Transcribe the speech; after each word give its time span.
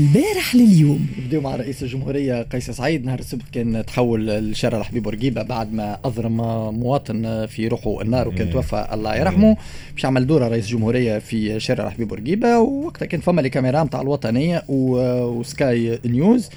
البارح 0.00 0.54
لليوم. 0.54 1.06
نبداو 1.18 1.40
مع 1.40 1.56
رئيس 1.56 1.82
الجمهورية 1.82 2.42
قيس 2.42 2.70
سعيد. 2.70 3.04
نهار 3.04 3.18
السبت 3.18 3.42
كان 3.52 3.84
تحول 3.86 4.30
الشارع 4.30 4.78
الحبيب 4.78 5.02
بورقيبة 5.02 5.42
بعد 5.42 5.72
ما 5.72 5.98
أضرم 6.04 6.36
مواطن 6.80 7.46
في 7.46 7.68
روحه 7.68 8.02
النار 8.02 8.28
وكان 8.28 8.50
توفى 8.50 8.88
الله 8.92 9.16
يرحمه. 9.16 9.56
باش 9.94 10.04
عمل 10.04 10.26
دورة 10.26 10.48
رئيس 10.48 10.64
الجمهورية 10.64 11.18
في 11.18 11.60
شارع 11.60 11.86
الحبيب 11.86 12.08
بورقيبة 12.08 12.58
ووقتها 12.58 13.06
كان 13.06 13.20
فما 13.20 13.40
لي 13.40 13.50
كاميرا 13.50 13.84
نتاع 13.84 14.00
الوطنية 14.00 14.62
وسكاي 14.68 15.98
نيوز 16.04 16.48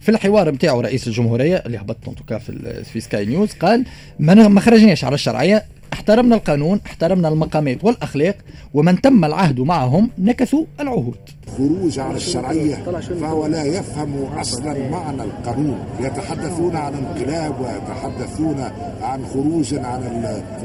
في 0.00 0.08
الحوار 0.08 0.50
نتاعو 0.50 0.80
رئيس 0.80 1.08
الجمهورية 1.08 1.56
اللي 1.56 1.78
هبط 1.78 1.96
في, 2.32 2.84
في 2.84 3.00
سكاي 3.00 3.24
نيوز 3.24 3.52
قال 3.52 3.84
ما 4.18 4.60
خرجناش 4.60 5.04
على 5.04 5.14
الشرعية. 5.14 5.64
احترمنا 5.92 6.36
القانون 6.36 6.80
احترمنا 6.86 7.28
المقامات 7.28 7.84
والأخلاق 7.84 8.36
ومن 8.74 9.00
تم 9.00 9.24
العهد 9.24 9.60
معهم 9.60 10.10
نكثوا 10.18 10.64
العهود. 10.80 11.16
خروج 11.56 11.98
على 11.98 12.16
الشرعية 12.16 12.74
فهو 13.20 13.46
لا 13.46 13.64
يفهم 13.64 14.12
أصلا 14.38 14.90
معنى 14.90 15.22
القانون. 15.22 15.78
يتحدثون 16.00 16.76
عن 16.76 16.92
انقلاب 16.94 17.54
ويتحدثون 17.60 18.60
عن 19.02 19.24
خروج 19.32 19.74
عن 19.74 20.02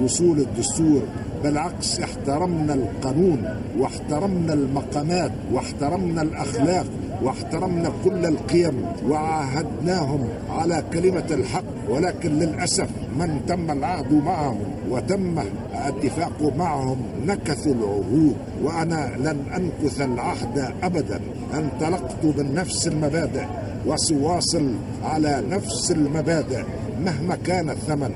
وصول 0.03 0.39
الدستور 0.39 1.01
بالعكس 1.43 1.99
احترمنا 1.99 2.73
القانون 2.73 3.39
واحترمنا 3.79 4.53
المقامات 4.53 5.31
واحترمنا 5.53 6.21
الأخلاق. 6.21 6.85
واحترمنا 7.23 7.91
كل 8.03 8.25
القيم 8.25 8.85
وعاهدناهم 9.09 10.27
على 10.49 10.83
كلمة 10.93 11.25
الحق 11.31 11.63
ولكن 11.89 12.29
للأسف 12.39 12.89
من 13.19 13.41
تم 13.47 13.71
العهد 13.71 14.13
معهم 14.13 14.57
وتم 14.89 15.39
الاتفاق 15.39 16.53
معهم 16.57 16.97
نكثوا 17.25 17.73
العهود 17.73 18.35
وأنا 18.63 19.11
لن 19.17 19.39
أنكث 19.55 20.01
العهد 20.01 20.73
أبدا. 20.83 21.19
انطلقت 21.53 22.25
من 22.25 22.53
نفس 22.53 22.87
المبادئ 22.87 23.45
وسواصل 23.85 24.71
على 25.03 25.43
نفس 25.49 25.91
المبادئ 25.91 26.63
مهما 27.05 27.35
كان 27.35 27.69
الثمن. 27.69 28.11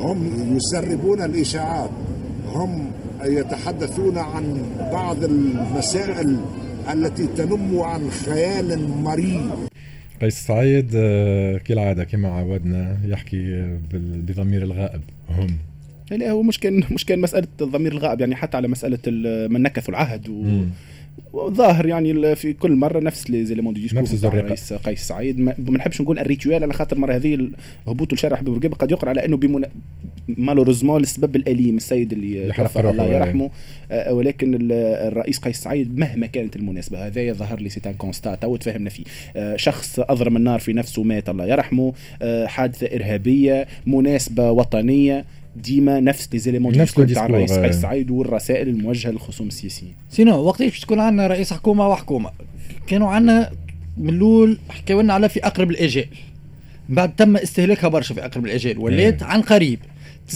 هم 0.00 0.30
يسربون 0.56 1.22
الإشاعات 1.22 1.90
هم 2.54 2.90
يتحدثون 3.24 4.18
عن 4.18 4.62
بعض 4.92 5.24
المسائل 5.24 6.36
التي 6.92 7.26
تنم 7.26 7.78
عن 7.78 8.10
خيال 8.10 8.88
مريض. 8.88 9.68
قيس 10.22 10.46
سعيد 10.46 10.90
آه، 10.94 11.58
كالعادة 11.58 12.04
كما 12.04 12.28
عودنا 12.28 12.96
يحكي 13.04 13.68
بضمير 13.92 14.62
الغائب. 14.62 15.00
هم. 15.28 15.46
لا 16.10 16.30
هو 16.30 16.42
مش 16.42 16.58
كان 16.58 16.82
مش 16.90 17.04
كان 17.04 17.20
مسألة 17.20 17.46
ضمير 17.62 17.92
الغائب 17.92 18.20
يعني 18.20 18.36
حتى 18.36 18.56
على 18.56 18.68
مسألة 18.68 18.98
من 19.48 19.62
نكثوا 19.62 19.94
العهد 19.94 20.28
و 20.28 20.62
ظاهر 21.36 21.86
يعني 21.86 22.34
في 22.34 22.52
كل 22.52 22.72
مرة 22.72 23.00
نفس 23.00 23.30
les 23.30 23.44
éléments 23.44 23.74
de 23.74 23.80
discours 23.80 24.02
نفس 24.02 24.24
رئيس 24.24 24.72
قيس 24.72 25.00
سعيد. 25.00 25.40
ما 25.40 25.54
نحبش 25.70 26.00
نقول 26.00 26.18
ال 26.18 26.24
rituel 26.24 26.62
على 26.62 26.72
خاطر 26.72 26.96
المره 26.96 27.12
هذه 27.14 27.48
هبوط 27.88 28.12
الشارع 28.12 28.36
حبيب 28.36 28.52
بورقيبه 28.52 28.76
قد 28.76 28.90
يقرأ 28.90 29.08
على 29.08 29.24
إنه 29.24 29.36
بمنا... 29.36 29.68
malheureusement 30.28 31.02
السبب 31.02 31.36
الأليم 31.36 31.76
السيد 31.76 32.12
اللي 32.12 32.52
توفى. 32.52 32.80
الله 32.80 33.06
يرحمه. 33.06 33.50
آه 33.90 34.12
ولكن 34.12 34.58
الرئيس 34.72 35.38
قيس 35.38 35.62
سعيد 35.62 35.98
مهما 35.98 36.26
كانت 36.26 36.56
المناسبة 36.56 37.06
هذا 37.06 37.32
ظهر 37.32 37.60
لي 37.60 37.68
c'est 37.68 37.87
un 37.87 37.94
constat 37.94 38.34
تو 38.34 38.56
تفهمنا 38.56 38.90
فيه. 38.90 39.04
آه 39.36 39.56
شخص 39.56 40.00
اضرم 40.00 40.36
النار 40.36 40.58
في 40.60 40.72
نفسه 40.72 41.02
مات 41.02 41.28
الله 41.28 41.46
يرحمه. 41.46 41.92
آه 42.22 42.46
حادثة 42.46 42.86
إرهابية 42.96 43.66
مناسبة 43.86 44.50
وطنية. 44.50 45.24
ديما 45.56 46.00
نفس 46.00 46.28
لي 46.32 46.38
زيليمون 46.38 46.78
نفس 46.78 46.94
تاع 46.94 47.26
الرئيس 47.26 47.52
قيس 47.52 47.76
سعيد 47.76 48.10
والرسائل 48.10 48.68
الموجهة 48.68 49.10
للخصوم 49.10 49.46
السياسيين 49.46 49.94
سينو 50.10 50.36
وقت 50.36 50.62
باش 50.62 50.80
تكون 50.80 51.00
عندنا 51.00 51.26
رئيس 51.26 51.52
حكومة 51.52 51.88
وحكومة؟ 51.88 52.30
كانوا 52.86 53.08
عندنا 53.08 53.50
من 53.96 54.08
الأول 54.08 54.58
حكاو 54.68 55.00
لنا 55.00 55.14
على 55.14 55.28
في 55.28 55.46
أقرب 55.46 55.70
الاجال 55.70 56.08
بعد 56.88 57.16
تم 57.16 57.36
استهلاكها 57.36 57.88
برشا 57.88 58.14
في 58.14 58.24
أقرب 58.24 58.46
الاجال 58.46 58.78
ولات 58.78 59.22
عن 59.22 59.42
قريب. 59.42 59.78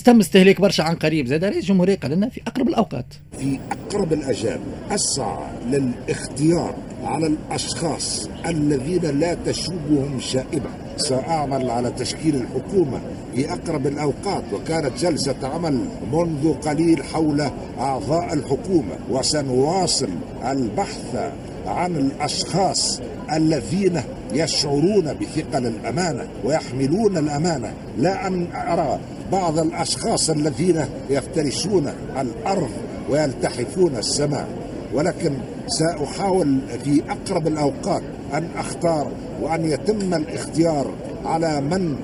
تم 0.05 0.21
استهلاك 0.21 0.61
برشا 0.61 0.85
عن 0.85 0.95
قريب 0.95 1.27
زاد 1.27 1.45
رئيس 1.45 1.57
الجمهوريه 1.57 1.97
قال 1.97 2.11
لنا 2.11 2.29
في 2.29 2.41
أقرب 2.47 2.69
الأوقات. 2.69 3.07
في 3.39 3.59
أقرب 3.71 4.13
الاجال 4.13 4.61
أسعى 4.91 5.39
للاختيار 5.71 6.75
على 7.03 7.27
الأشخاص 7.27 8.29
الذين 8.47 9.21
لا 9.21 9.35
تشوبهم 9.35 10.21
شائبة 10.21 10.71
سأعمل 10.97 11.71
على 11.71 11.91
تشكيل 11.91 12.35
الحكومة 12.35 13.01
في 13.35 13.53
أقرب 13.53 13.87
الأوقات 13.87 14.43
وكانت 14.53 14.99
جلسة 14.99 15.35
عمل 15.43 15.79
منذ 16.13 16.55
قليل 16.55 17.05
حول 17.05 17.51
أعضاء 17.79 18.35
الحكومة. 18.35 18.97
وسنواصل 19.11 20.09
البحث 20.47 21.33
عن 21.67 21.97
الأشخاص 21.97 23.01
الذين 23.33 24.01
يشعرون 24.33 25.15
بثقل 25.21 25.67
الأمانة 25.67 26.29
ويحملون 26.45 27.17
الأمانة. 27.17 27.73
لا 27.99 28.27
أن 28.27 28.47
أرى 28.53 28.99
بعض 29.33 29.59
الأشخاص 29.59 30.31
الذين 30.31 30.85
يفترشون 31.11 31.93
الأرض 32.21 32.71
ويلتحفون 33.11 33.97
السماء. 33.97 34.49
ولكن 34.95 35.33
سأحاول 35.67 36.59
في 36.85 37.03
أقرب 37.11 37.47
الأوقات 37.47 38.03
أن 38.35 38.49
أختار 38.57 39.09
وأن 39.43 39.65
يتم 39.65 40.15
الاختيار 40.15 40.91
على 41.25 41.61
من 41.61 41.97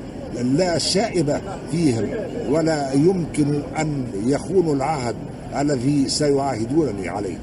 لا 0.58 0.78
شائبه 0.78 1.40
فيهم 1.70 2.08
ولا 2.48 2.92
يمكن 2.92 3.60
أن 3.78 4.04
يخونوا 4.26 4.74
العهد 4.74 5.16
الذي 5.60 6.08
سيعاهدونني 6.08 7.08
عليه. 7.08 7.36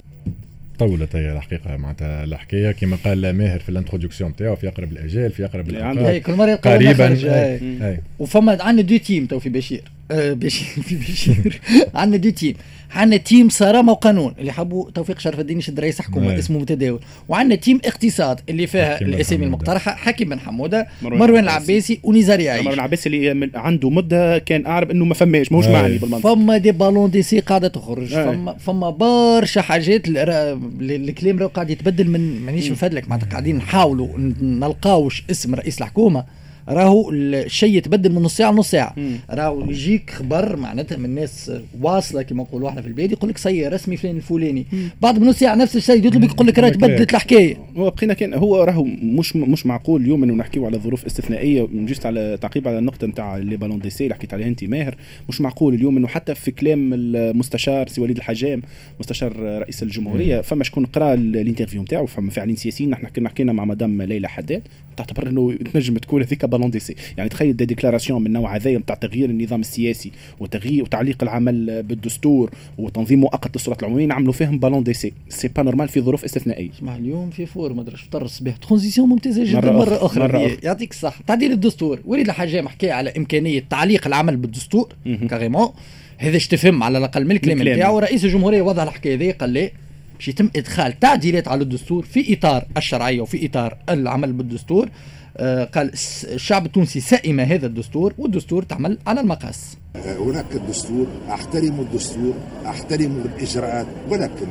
طولت 0.80 1.16
هي 1.16 1.32
الحقيقة 1.32 1.78
معناتها 1.78 2.24
الحكاية 2.24 2.72
كما 2.72 2.98
قال 3.06 3.34
ماهر 3.34 3.60
في 3.60 3.70
الانترودكسيون 3.70 4.36
تاعو 4.36 4.56
في 4.56 4.68
أقرب 4.68 4.92
الاجال 4.92 5.32
في 5.32 5.46
أقرب 5.46 5.70
الأوقات 5.70 6.22
كل 6.22 6.34
مرة 6.34 6.56
قريبا. 6.56 8.00
وفما 8.20 8.58
عندنا 8.62 8.88
deux 8.88 8.98
teams 8.98 9.26
تو 9.26 9.40
في 9.40 9.50
بشير. 9.50 9.84
آه 9.84 9.97
بشير 10.12 10.84
في 10.84 10.96
بشير 10.96 11.62
عندنا 11.96 12.18
deux 12.18 12.30
teams. 12.30 12.54
عندنا 12.92 13.18
team 13.18 13.50
صرامه 13.50 13.92
وقانون 13.92 14.34
اللي 14.40 14.52
حبوا 14.52 14.92
توفيق 14.92 15.20
شرف 15.20 15.40
الدين 15.40 15.58
يشد 15.58 15.80
رئيس 15.80 16.02
حكومة 16.02 16.40
اسمه 16.40 16.60
متداول. 16.60 17.00
وعندنا 17.30 17.56
team 17.56 17.80
اقتصاد 17.86 18.40
اللي 18.50 18.68
فيها 18.68 19.02
الاسامي 19.02 19.46
المقترحة 19.46 19.96
حكيم 19.96 20.30
بن 20.30 20.40
حمودة 20.40 20.88
مروان 21.02 21.44
العباسي. 21.44 22.00
ونزار 22.04 22.40
يعيش 22.40 22.62
مروان 22.62 22.74
العباسي 22.74 23.10
اللي 23.10 23.50
عنده 23.56 23.90
مدة 23.90 24.38
كان 24.38 24.66
اعرف 24.66 24.92
إنه 24.92 25.06
ما 25.06 25.14
فماش 25.14 25.52
ماهوش 25.52 25.68
معني 25.68 25.98
بالمنطق. 25.98 26.34
فما 26.34 26.58
des 26.58 26.72
ballons 26.72 27.12
d'essai 27.12 27.40
قاعدة 27.40 27.68
تخرج. 27.68 28.08
فما 28.08 28.58
فما 28.58 28.90
برشا 28.90 29.62
حاجات 29.62 30.02
الكلام 30.08 31.40
راهو 31.40 31.50
قاعد 31.50 31.70
يتبدل 31.70 32.10
من 32.10 32.42
مانيش 32.42 32.72
مفدلك 32.72 33.10
معناتها 33.10 33.30
قاعدين 33.30 33.56
نحاولوا 33.56 34.08
نلقاوش 34.42 35.24
اسم 35.32 35.56
رئيس 35.56 35.82
الحكومة. 35.82 36.37
راهو 36.70 37.12
الشيء 37.12 37.78
يتبدل 37.78 38.12
من 38.12 38.22
نص 38.22 38.38
ساعة 38.38 38.52
لنص 38.52 38.72
ساعة. 38.72 38.96
راهو 39.30 39.72
يجيك 39.72 40.10
خبر 40.10 40.56
معناتها 40.56 40.98
من 40.98 41.16
ناس 41.16 41.52
واصلة 41.82 42.22
كما 42.22 42.44
نقولوا 42.44 42.70
إحنا 42.70 42.82
في 42.82 42.88
البلاد 42.88 43.12
يقول 43.12 43.30
لك 43.30 43.38
c'est 43.38 43.68
رسمي 43.68 43.98
فلان 43.98 44.16
الفلاني. 44.16 44.66
بعد 45.02 45.20
من 45.20 45.28
نص 45.28 45.40
ساعة 45.40 45.56
نفس 45.56 45.76
الشيء 45.76 46.08
يطلب 46.08 46.24
يقول 46.24 46.48
لك 46.48 46.60
راه 46.60 46.70
تبدلت 46.70 47.14
الحكاية. 47.14 47.58
هو 47.78 47.90
بقينا 47.90 48.14
كان 48.14 48.34
هو 48.34 48.64
راهو 48.64 48.84
مش 49.04 49.36
مش 49.36 49.66
معقول 49.66 50.02
اليوم 50.02 50.24
إنه 50.24 50.34
نحكيو 50.34 50.66
على 50.66 50.78
ظروف 50.78 51.06
استثنائية 51.06 51.68
juste 51.74 52.06
على 52.06 52.38
تعقيب 52.42 52.68
على 52.68 52.80
النقطة 52.80 53.08
نتاع 53.08 53.38
les 53.38 53.58
ballons 53.58 53.80
d'essai 53.80 54.04
اللي 54.04 54.16
حكيت 54.16 54.34
عليها 54.34 54.48
انت 54.48 54.64
ماهر. 54.64 54.96
مش 55.30 55.42
معقول 55.42 55.74
اليوم 55.74 55.98
إنه 55.98 56.08
حتى 56.08 56.36
في 56.36 56.52
كلام 56.52 56.92
المستشار 56.94 57.88
سي 57.88 58.02
وليد 58.02 58.18
الحجام 58.18 58.62
مستشار 59.00 59.36
رئيس 59.40 59.84
الجمهورية 59.84 60.42
فما 60.42 60.64
شكون 60.64 60.86
قرأ 60.86 61.14
ال 61.14 61.20
interview 61.20 61.82
نتاعو 61.82 62.06
فما 62.06 62.32
فاعلين 62.32 62.56
سياسيين 62.56 62.90
نحن 62.90 63.08
كنا 63.08 63.30
حكينا 63.30 63.54
مع 63.54 63.66
مدام 63.66 64.02
ليلى 64.02 64.30
حداد. 64.30 64.62
تعتبر 64.98 65.28
إنه 65.28 65.54
تنجم 65.74 65.98
تكون 65.98 66.22
هذيك 66.22 66.46
ballon 66.46 66.72
d'essai 66.72 66.96
يعني 67.18 67.30
تخيل 67.30 67.58
des 67.58 67.66
déclarations 67.66 68.24
من 68.24 68.32
نوع 68.34 68.56
هذايا 68.56 68.78
نتاع 68.78 68.96
تغيير 68.96 69.30
النظام 69.30 69.62
السياسي 69.62 70.12
وتغيير 70.40 70.84
وتعليق 70.84 71.24
العمل 71.24 71.84
بالدستور 71.84 72.52
وتنظيم 72.78 73.20
مؤقت 73.20 73.56
للسلطات 73.56 73.84
العمومية 73.84 74.06
نعملوا 74.06 74.34
فيهم 74.34 74.60
ballon 74.60 74.84
d'essai 74.84 75.14
pas 75.56 75.64
normal 75.64 75.88
في 75.88 76.02
ظروف 76.02 76.24
استثنائية. 76.24 76.70
اسمع 76.72 76.96
اليوم 76.96 77.30
في 77.30 77.46
فور 77.46 77.74
ما 77.74 77.82
أدري 77.82 77.98
فطر 77.98 78.26
الصباح. 78.26 78.58
transition 78.58 79.10
ممتازة 79.10 79.44
جدا 79.44 79.62
مرة, 79.62 79.72
مرة 79.72 80.06
أخرى, 80.06 80.24
مرة 80.24 80.46
أخرى. 80.46 80.58
يعطيك 80.64 80.92
الصحة. 80.92 81.24
تعديل 81.28 81.52
الدستور. 81.52 82.00
وليد 82.06 82.30
الحجام 82.30 82.68
حكى 82.68 82.92
على 82.92 83.14
إمكانية 83.18 83.64
تعليق 83.70 84.08
العمل 84.08 84.38
بالدستور. 84.38 84.94
carrément 85.30 85.70
هذا 86.18 86.38
تفهم؟ 86.38 86.84
على 86.84 86.98
الأقل 86.98 87.26
من 87.26 87.32
الكلام. 87.32 87.68
نتاعو. 87.68 88.00
رئيس 88.00 88.26
الجمهورية 88.26 88.62
وضع 88.62 88.84
الحكاية 88.84 89.16
هذه 89.16 89.32
قال 89.32 89.50
لي 89.50 89.72
باش 90.18 90.28
يتم 90.28 90.50
إدخال 90.56 91.00
تعديلات 91.00 91.48
على 91.48 91.64
الدستور 91.64 92.06
في 92.06 92.34
إطار 92.34 92.66
الشرعية 92.78 93.22
وفي 93.22 93.46
إطار 93.46 93.78
العمل 93.90 94.34
بالدستور. 94.34 94.90
آه 95.38 95.64
قال 95.64 95.92
الشعب 96.24 96.66
التونسي 96.66 97.00
سائم 97.00 97.40
هذا 97.40 97.66
الدستور 97.66 98.14
والدستور 98.18 98.64
تعمل 98.64 98.98
على 99.08 99.22
المقاس. 99.22 99.78
هناك 99.96 100.46
الدستور 100.56 101.08
أحترم 101.30 101.80
الدستور 101.80 102.34
أحترم 102.66 103.24
الإجراءات 103.26 103.86
ولكن 104.10 104.48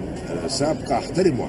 سابقا 0.48 0.98
احترم 0.98 1.48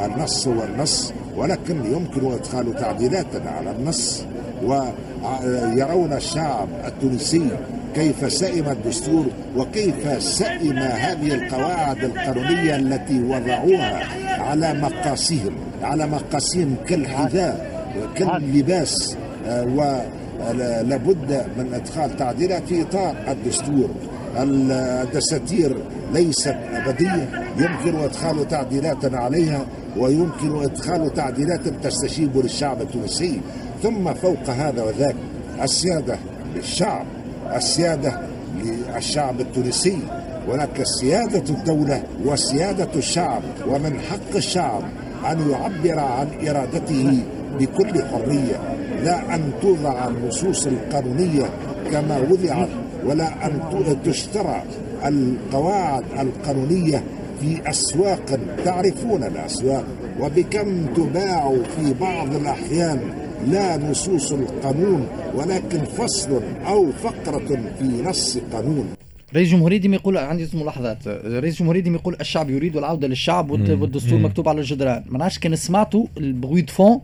النص 0.00 0.46
والنص 0.46 1.12
ولكن 1.36 1.84
يمكن 1.84 2.32
إدخال 2.32 2.74
تعديلات 2.74 3.46
على 3.46 3.70
النص. 3.70 4.24
ويرون 4.64 6.12
الشعب 6.12 6.68
التونسي 6.86 7.48
كيف 7.94 8.32
سئم 8.32 8.68
الدستور 8.68 9.26
وكيف 9.56 10.22
سئم 10.22 10.78
هذه 10.78 11.34
القواعد 11.34 12.04
القانونية 12.04 12.76
التي 12.76 13.22
وضعوها 13.22 14.04
على 14.42 14.74
مقاسهم 14.74 15.54
على 15.82 16.06
مقاسهم 16.06 16.74
كالحذاء 16.88 17.76
كاللباس 18.16 19.16
آه، 19.46 19.64
ولابد 19.64 21.46
من 21.58 21.74
إدخال 21.74 22.16
تعديلات 22.16 22.62
في 22.68 22.82
إطار 22.82 23.16
الدستور. 23.28 23.90
الدساتير 24.38 25.76
ليست 26.14 26.56
أبدية 26.72 27.28
يمكن 27.58 27.98
إدخال 27.98 28.48
تعديلات 28.48 29.14
عليها 29.14 29.66
ويمكن 29.96 30.62
إدخال 30.62 31.14
تعديلات 31.14 31.60
تستجيب 31.82 32.36
للشعب 32.36 32.82
التونسي. 32.82 33.40
ثم 33.82 34.14
فوق 34.14 34.50
هذا 34.50 34.82
وذاك 34.82 35.16
السيادة 35.62 36.18
للشعب 36.54 37.06
السيادة 37.56 38.20
للشعب 38.64 39.40
التونسي 39.40 39.98
ولكن 40.48 40.84
سيادة 40.84 41.54
الدولة 41.54 42.02
وسيادة 42.24 42.88
الشعب 42.96 43.42
ومن 43.68 44.00
حق 44.00 44.36
الشعب 44.36 44.82
أن 45.30 45.50
يعبر 45.50 45.98
عن 46.00 46.28
إرادته 46.48 47.18
بكل 47.60 48.04
حرية 48.04 48.76
لا 49.04 49.34
أن 49.34 49.50
توضع 49.62 50.08
النصوص 50.08 50.66
القانونية 50.66 51.50
كما 51.92 52.18
وضعت 52.18 52.68
ولا 53.06 53.46
أن 53.46 53.60
تشترى 54.04 54.62
القواعد 55.06 56.04
القانونية 56.18 57.02
في 57.40 57.70
أسواق 57.70 58.38
تعرفون 58.64 59.24
الأسواق 59.24 59.84
وبكم 60.20 60.86
تباع 60.86 61.54
في 61.76 61.94
بعض 62.00 62.34
الأحيان 62.34 63.00
لا 63.44 63.76
نصوص 63.76 64.32
القانون 64.32 65.08
ولكن 65.34 65.84
فصل 65.84 66.42
أو 66.66 66.92
فقرة 66.92 67.60
في 67.78 67.84
نص 68.04 68.38
قانون 68.52 68.88
رئيس 69.34 69.48
الجمهورية 69.48 69.76
ديما 69.76 69.96
يقول 69.96 70.18
عندي 70.18 70.48
ملاحظات 70.54 71.08
رئيس 71.08 71.54
الجمهورية 71.54 71.80
ديما 71.80 71.96
يقول 71.96 72.16
الشعب 72.20 72.50
يريد 72.50 72.76
العودة 72.76 73.08
للشعب 73.08 73.50
والدستور 73.50 74.18
مكتوب 74.18 74.48
على 74.48 74.60
الجدران. 74.60 75.02
ما 75.08 75.18
نعرفش 75.18 75.38
كان 75.38 75.56
سمعتوا 75.56 76.06
البغوي 76.16 76.66
فون 76.68 77.00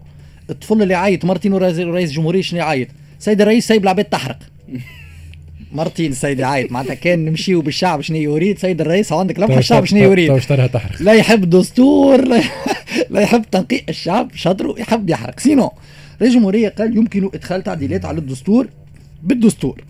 الطفل 0.50 0.82
اللي 0.82 0.94
عيط 0.94 1.25
مرتين 1.25 1.55
رئيس 1.55 1.79
الجمهورية 1.79 2.43
شنو 2.43 2.58
يعيط 2.61 2.88
سيد 3.19 3.40
الرئيس 3.40 3.67
سايب 3.67 3.82
العباد 3.82 4.05
تحرق. 4.05 4.38
مرتين 5.73 6.12
سيد 6.12 6.40
عايد 6.40 6.73
معناتها 6.73 6.94
كان 6.94 7.25
نمشيو 7.25 7.61
بالشعب 7.61 8.00
شنو 8.00 8.17
يريد. 8.17 8.58
سيد 8.58 8.81
الرئيس 8.81 9.12
عندك 9.12 9.38
لمحة 9.38 9.58
الشعب 9.58 9.85
شنو 9.85 10.00
يريد. 10.00 10.38
تحرق. 10.69 11.02
لا 11.02 11.12
يحب 11.12 11.50
دستور 11.50 12.25
لا 13.11 13.20
يحب 13.20 13.43
تنقيح 13.50 13.82
الشعب 13.88 14.31
شطره 14.35 14.75
يحب 14.78 15.11
يحرق. 15.11 15.40
sinon؟ 15.41 15.70
رئيس 16.23 16.35
الجمهورية 16.35 16.69
قال 16.69 16.97
يمكن 16.97 17.31
إدخال 17.35 17.63
تعديلات 17.63 18.05
على 18.05 18.19
الدستور 18.19 18.69
بالدستور. 19.23 19.85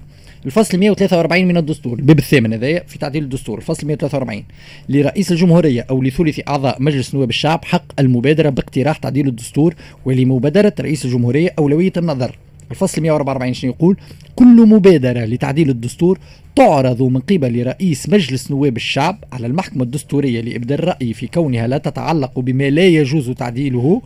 الفصل 0.47 0.79
143 0.79 1.47
من 1.49 1.57
الدستور 1.57 1.99
الباب 1.99 2.19
الثامن 2.19 2.53
هذايا 2.53 2.83
في 2.87 2.99
تعديل 2.99 3.23
الدستور. 3.23 3.59
الفصل 3.59 3.87
143 3.87 4.45
لرئيس 4.89 5.33
الجمهورية 5.33 5.87
أو 5.91 6.03
لثلث 6.03 6.41
أعضاء 6.49 6.83
مجلس 6.83 7.15
نواب 7.15 7.29
الشعب 7.31 7.65
حق 7.65 8.01
المبادرة 8.01 8.51
باقتراح 8.51 8.97
تعديل 8.97 9.29
الدستور 9.29 9.75
ولمبادرة 10.05 10.75
رئيس 10.81 11.05
الجمهورية 11.05 11.55
أولوية 11.59 11.93
النظر. 11.97 12.39
الفصل 12.71 13.03
144 13.03 13.55
شنو 13.55 13.71
يقول؟ 13.71 13.97
كل 14.37 14.67
مبادرة 14.67 15.25
لتعديل 15.25 15.71
الدستور 15.71 16.19
تعرض 16.57 17.03
من 17.03 17.21
قبل 17.21 17.67
رئيس 17.67 18.09
مجلس 18.09 18.51
نواب 18.51 18.77
الشعب 18.77 19.25
على 19.33 19.47
المحكمة 19.47 19.83
الدستورية 19.83 20.41
لإبداء 20.41 20.79
الرأي 20.79 21.13
في 21.13 21.27
كونها 21.27 21.67
لا 21.67 21.79
تتعلق 21.79 22.39
بما 22.41 22.71
لا 22.71 22.87
يجوز 22.87 23.31
تعديله. 23.31 24.03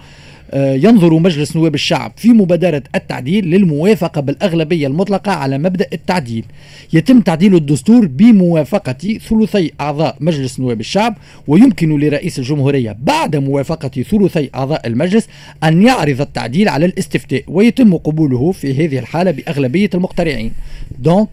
ينظر 0.55 1.15
مجلس 1.19 1.57
نواب 1.57 1.75
الشعب 1.75 2.13
في 2.17 2.29
مبادرة 2.29 2.83
التعديل 2.95 3.45
للموافقة 3.45 4.21
بالأغلبية 4.21 4.87
المطلقة 4.87 5.33
على 5.33 5.59
مبدأ 5.59 5.87
التعديل. 5.93 6.45
يتم 6.93 7.21
تعديل 7.21 7.55
الدستور 7.55 8.07
بموافقة 8.07 9.19
ثلثي 9.29 9.73
أعضاء 9.81 10.17
مجلس 10.21 10.61
نواب 10.61 10.81
الشعب 10.81 11.17
ويمكن 11.47 12.01
لرئيس 12.01 12.39
الجمهورية 12.39 12.97
بعد 13.03 13.37
موافقة 13.37 14.03
ثلثي 14.03 14.51
أعضاء 14.55 14.87
المجلس 14.87 15.29
أن 15.65 15.83
يعرض 15.83 16.21
التعديل 16.21 16.69
على 16.69 16.87
الاستفتاء 16.87 17.43
ويتم 17.49 17.97
قبوله 17.97 18.53
في 18.53 18.87
هذه 18.87 18.99
الحالة 18.99 19.31
بأغلبية 19.31 19.91
المقترعين. 19.95 20.53
donc 20.99 21.29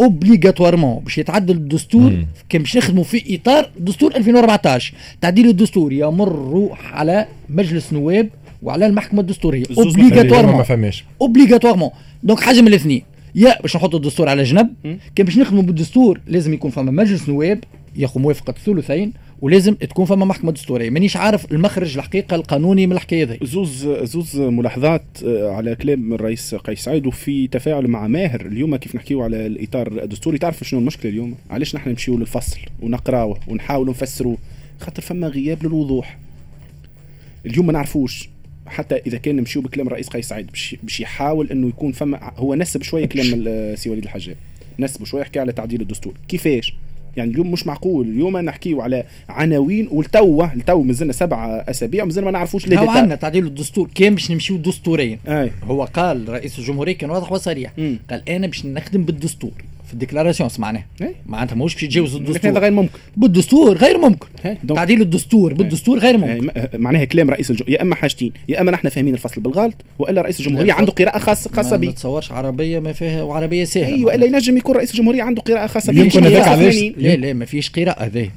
obligatoirement 0.00 1.04
باش 1.04 1.18
يتعدل 1.18 1.54
الدستور 1.54 2.24
كان 2.48 2.62
باش 2.62 2.76
نخدموا 2.76 3.04
في 3.04 3.34
إطار 3.34 3.70
دستور 3.80 4.16
2014 4.16 4.94
تعديل 5.20 5.48
الدستور 5.48 5.92
يمر 5.92 6.76
على 6.92 7.26
مجلس 7.48 7.92
نواب 7.92 8.28
وعلى 8.62 8.86
المحكمة 8.86 9.20
الدستورية. 9.20 9.64
obligatoirement 9.78 10.56
ما 10.56 10.62
فماش 10.62 11.04
obligatoirement 11.20 11.90
donc 12.22 12.40
حاجة 12.40 12.60
من 12.60 12.68
الاثنين. 12.68 13.02
يا 13.34 13.62
باش 13.62 13.76
نحطوا 13.76 13.98
الدستور 13.98 14.28
على 14.28 14.42
جنب 14.42 14.68
كان 15.14 15.26
باش 15.26 15.38
نخدموا 15.38 15.62
بالدستور 15.62 16.20
لازم 16.26 16.54
يكون 16.54 16.70
فما 16.70 16.90
مجلس 16.90 17.28
نواب 17.28 17.64
ياخذ 17.96 18.20
موافقة 18.20 18.50
الثلثين 18.50 19.12
ولازم 19.40 19.74
تكون 19.74 20.04
فما 20.04 20.24
محكمة 20.24 20.52
دستورية. 20.52 20.90
مانيش 20.90 21.16
عارف 21.16 21.52
المخرج 21.52 21.96
الحقيقة 21.96 22.34
القانوني 22.34 22.86
من 22.86 22.92
الحكاية 22.92 23.24
هذه 23.24 23.38
زوز 23.42 23.88
زوز 23.88 24.40
ملاحظات 24.40 25.04
آه، 25.26 25.50
على 25.50 25.74
كلام 25.74 26.12
الرئيس 26.14 26.54
قيس 26.54 26.80
سعيد 26.80 27.06
وفي 27.06 27.46
تفاعل 27.48 27.88
مع 27.88 28.06
ماهر 28.06 28.40
اليوم 28.40 28.76
كيف 28.76 28.96
نحكيو 28.96 29.22
على 29.22 29.46
الإطار 29.46 29.86
الدستوري. 29.86 30.38
تعرف 30.38 30.64
شنو 30.64 30.80
المشكلة 30.80 31.12
اليوم؟ 31.12 31.34
علاش 31.50 31.74
نحن 31.74 31.90
نمشيو 31.90 32.18
للفصل 32.18 32.58
ونقراوه 32.82 33.38
ونحاولوا 33.48 33.92
نفسروه 33.92 34.38
خاطر 34.80 35.02
فما 35.02 35.28
غياب 35.28 35.66
للوضوح. 35.66 36.18
اليوم 37.46 37.66
ما 37.66 37.72
نعرفوش. 37.72 38.28
حتى 38.66 38.94
إذا 38.94 39.18
كان 39.18 39.36
نمشيو 39.36 39.62
بكلام 39.62 39.86
الرئيس 39.86 40.08
قيس 40.08 40.28
سعيد 40.28 40.46
باش 40.82 41.00
يحاول 41.00 41.50
إنه 41.50 41.68
يكون 41.68 41.92
فما 41.92 42.32
هو 42.36 42.54
نسب 42.54 42.82
شوية 42.82 43.06
كلام 43.06 43.26
سي 43.76 43.90
وليد 43.90 44.02
الحجام 44.02 44.36
نسب 44.78 45.04
شوية 45.04 45.24
حكى 45.24 45.40
على 45.40 45.52
تعديل 45.52 45.80
الدستور. 45.80 46.14
كيفاش؟ 46.28 46.74
يعني 47.16 47.30
اليوم 47.30 47.52
مش 47.52 47.66
معقول. 47.66 48.06
اليوم 48.08 48.36
نحكيو 48.38 48.80
على 48.80 49.04
عناوين 49.28 49.88
والتو 49.90 50.44
التو 50.44 50.82
مازلنا 50.82 51.12
سبع 51.12 51.64
أسابيع 51.68 52.04
مازلنا 52.04 52.24
ما 52.24 52.30
نعرفوش 52.30 52.68
ليه 52.68 52.78
عندنا 52.78 53.14
تعديل 53.14 53.46
الدستور. 53.46 53.90
كان 53.94 54.14
باش 54.14 54.30
نمشيو 54.30 54.56
دستورين. 54.56 55.18
أي. 55.28 55.50
هو 55.64 55.84
قال 55.84 56.28
رئيس 56.28 56.58
الجمهورية 56.58 56.92
كان 56.92 57.10
واضح 57.10 57.32
وصريح. 57.32 57.72
قال 58.10 58.28
أنا 58.28 58.46
باش 58.46 58.66
نخدم 58.66 59.04
بالدستور. 59.04 59.52
في 59.86 59.92
ال 59.92 59.97
déclaration 59.97 60.48
سمعناه 60.48 60.84
إيه. 61.00 61.14
معناتها 61.26 61.54
ماهوش 61.54 61.74
باش 61.74 61.82
يتجاوز 61.82 62.16
الدستور. 62.16 62.50
هذا 62.50 62.60
غير 62.60 62.70
ممكن. 62.70 62.98
بالدستور 63.16 63.76
غير 63.76 63.98
ممكن. 63.98 64.26
تعديل 64.68 65.00
الدستور 65.00 65.54
بالدستور 65.54 65.98
غير 65.98 66.18
ممكن. 66.18 66.50
معناها 66.74 67.04
كلام 67.04 67.30
رئيس 67.30 67.50
الجمهوريه 67.50 67.76
يا 67.76 67.82
أما 67.82 67.94
حاجتين 67.94 68.32
يا 68.48 68.60
أما 68.60 68.70
نحن 68.70 68.88
فاهمين 68.88 69.14
الفصل 69.14 69.40
بالغلط 69.40 69.74
وإلا 69.98 70.22
رئيس 70.22 70.40
الجمهورية 70.40 70.72
عنده 70.72 70.92
قراءة 70.92 71.18
خاصه 71.18 71.50
خاصة 71.50 71.76
به 71.76 71.86
ما 71.86 71.92
تصورش 71.92 72.32
عربية 72.32 72.78
ما 72.78 72.92
فيها 72.92 73.22
وعربية 73.22 73.64
سهله 73.64 73.86
أيوه 73.86 74.14
إلا 74.14 74.26
ينجم 74.26 74.56
يكون 74.56 74.76
رئيس 74.76 74.90
الجمهورية 74.90 75.22
عنده 75.22 75.42
قراءة 75.42 75.66
خاصة 75.66 75.92
به 75.92 76.00
يمكن 76.00 76.24
هذاك 76.24 76.48
علاش؟ 76.48 76.76
لا 76.96 77.16
لا 77.16 77.32
ما 77.32 77.44
فيش 77.44 77.70
قراءة 77.70 78.04
هذه 78.04 78.30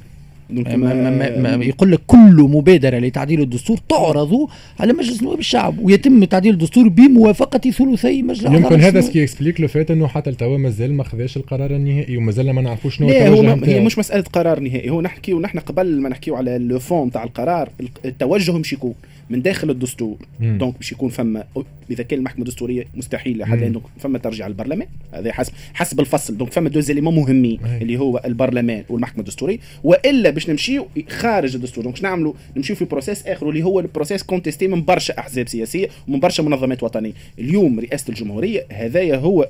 ما 0.52 0.76
ما 0.76 1.10
ما 1.10 1.56
ما 1.56 1.64
يقول 1.64 1.92
لك 1.92 2.00
كل 2.06 2.48
مبادرة 2.50 2.98
لتعديل 2.98 3.40
الدستور 3.40 3.78
تعرض 3.88 4.48
على 4.80 4.92
مجلس 4.92 5.22
نواب 5.22 5.38
الشعب 5.38 5.78
ويتم 5.78 6.24
تعديل 6.24 6.52
الدستور 6.52 6.88
بموافقة 6.88 7.70
ثلثي 7.70 8.22
مجلس 8.22 8.44
يمكن 8.44 8.80
هذا 8.80 9.00
ce 9.00 9.09
qui 9.09 9.22
explique 9.22 9.60
le 9.60 9.68
fait 9.68 9.90
إنه 9.90 10.06
حتى 10.06 10.30
لتوا 10.30 10.58
مازال 10.58 10.94
ما 10.94 11.04
خذاش 11.04 11.36
القرار 11.36 11.70
النهائي 11.70 12.16
ومازال 12.16 12.50
ما 12.50 12.62
نعرفوش 12.62 12.96
شنو 12.96 13.08
لا 13.08 13.28
هو 13.28 13.64
هي 13.64 13.80
مش 13.80 13.98
مسألة 13.98 14.24
قرار 14.32 14.60
نهائي 14.60 14.90
هو 14.90 15.00
نحكي 15.00 15.32
ونحن 15.32 15.58
قبل 15.58 16.00
ما 16.00 16.08
نحكيو 16.08 16.36
على 16.36 16.58
le 16.58 16.78
fond 16.78 17.10
تاع 17.10 17.24
القرار 17.24 17.68
التوجه 18.04 18.52
مش 18.52 18.72
يكون. 18.72 18.94
من 19.30 19.42
داخل 19.42 19.70
الدستور. 19.70 20.16
donc 20.40 20.76
باش 20.76 20.92
يكون 20.92 21.08
فما 21.08 21.44
إذا 21.90 22.02
كان 22.02 22.18
المحكمة 22.18 22.42
الدستورية 22.42 22.84
مستحيل 22.94 23.44
حتى 23.44 23.66
انه 23.66 23.80
فما 23.98 24.18
ترجع 24.18 24.46
للبرلمان. 24.46 24.88
هذا 25.12 25.32
حسب 25.32 25.52
حسب 25.74 26.00
الفصل. 26.00 26.36
donc 26.36 26.52
فما 26.52 26.68
deux 26.68 26.80
éléments 26.80 27.14
مهمين 27.14 27.60
اللي 27.82 27.98
هو 27.98 28.22
البرلمان 28.24 28.84
والمحكمة 28.88 29.20
الدستورية. 29.20 29.58
وإلا 29.84 30.30
باش 30.30 30.50
نمشيو 30.50 30.86
خارج 31.08 31.54
الدستور. 31.54 31.84
donc 31.84 32.02
نعملوا 32.02 32.32
نمشيو 32.56 32.76
في 32.76 32.84
process 32.84 33.26
آخر 33.26 33.46
واللي 33.46 33.62
هو 33.62 33.80
ال 33.80 33.85
process 33.85 34.22
contesté 34.22 34.68
من 34.68 34.84
برشا 34.84 35.18
أحزاب 35.18 35.48
سياسية 35.48 35.88
ومن 36.08 36.20
برشا 36.20 36.42
منظمات 36.42 36.82
وطنية. 36.82 37.12
اليوم 37.38 37.80
رئاسة 37.80 38.08
الجمهورية 38.08 38.66
هذايا 38.72 39.16
هو 39.16 39.48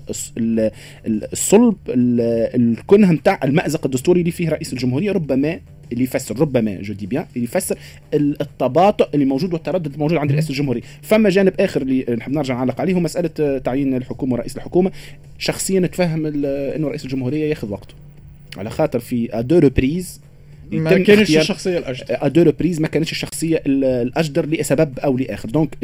الصلب 1.06 1.76
الكنه 1.88 3.12
نتاع 3.12 3.40
المأزق 3.44 3.86
الدستوري 3.86 4.20
اللي 4.20 4.30
فيه 4.30 4.48
رئيس 4.48 4.72
الجمهورية. 4.72 5.12
ربما 5.12 5.60
اللي 5.92 6.04
يفسر. 6.04 6.40
ربما 6.40 6.82
je 6.82 6.94
dis 6.94 7.06
bien 7.06 7.26
اللي 7.36 7.44
يفسر 7.44 7.78
التباطؤ 8.14 9.08
اللي 9.14 9.24
موجود 9.24 9.52
والتردد 9.52 9.92
الموجود 9.94 10.18
عند 10.18 10.32
رئاسه 10.32 10.50
الجمهورية. 10.50 10.82
فما 11.02 11.28
جانب 11.28 11.52
آخر 11.60 11.82
اللي 11.82 12.04
نحب 12.18 12.32
نرجع 12.32 12.54
نعلق 12.54 12.80
عليه 12.80 12.94
هو 12.94 13.00
مسألة 13.00 13.58
تعيين 13.58 13.94
الحكومة 13.94 14.34
ورئيس 14.34 14.56
الحكومة. 14.56 14.92
شخصيا 15.38 15.80
نتفهم 15.80 16.26
إنه 16.26 16.88
رئيس 16.88 17.04
الجمهورية 17.04 17.50
ياخذ 17.50 17.70
وقته. 17.70 17.94
على 18.56 18.70
خاطر 18.70 18.98
في 18.98 19.42
deux 19.44 19.58
reprises 19.58 20.20
ما 20.72 20.98
كانتش 20.98 21.36
الشخصية 21.36 21.78
الأجدر. 21.78 22.04
à 22.08 22.15
deux 22.15 22.42
reprises 22.42 22.80
ما 22.80 22.88
كانتش 22.88 23.12
الشخصية 23.12 23.62
الأجدر 23.66 24.46
لسبب 24.46 24.98
أو 24.98 25.16
لآخر. 25.16 25.48
donc 25.48 25.74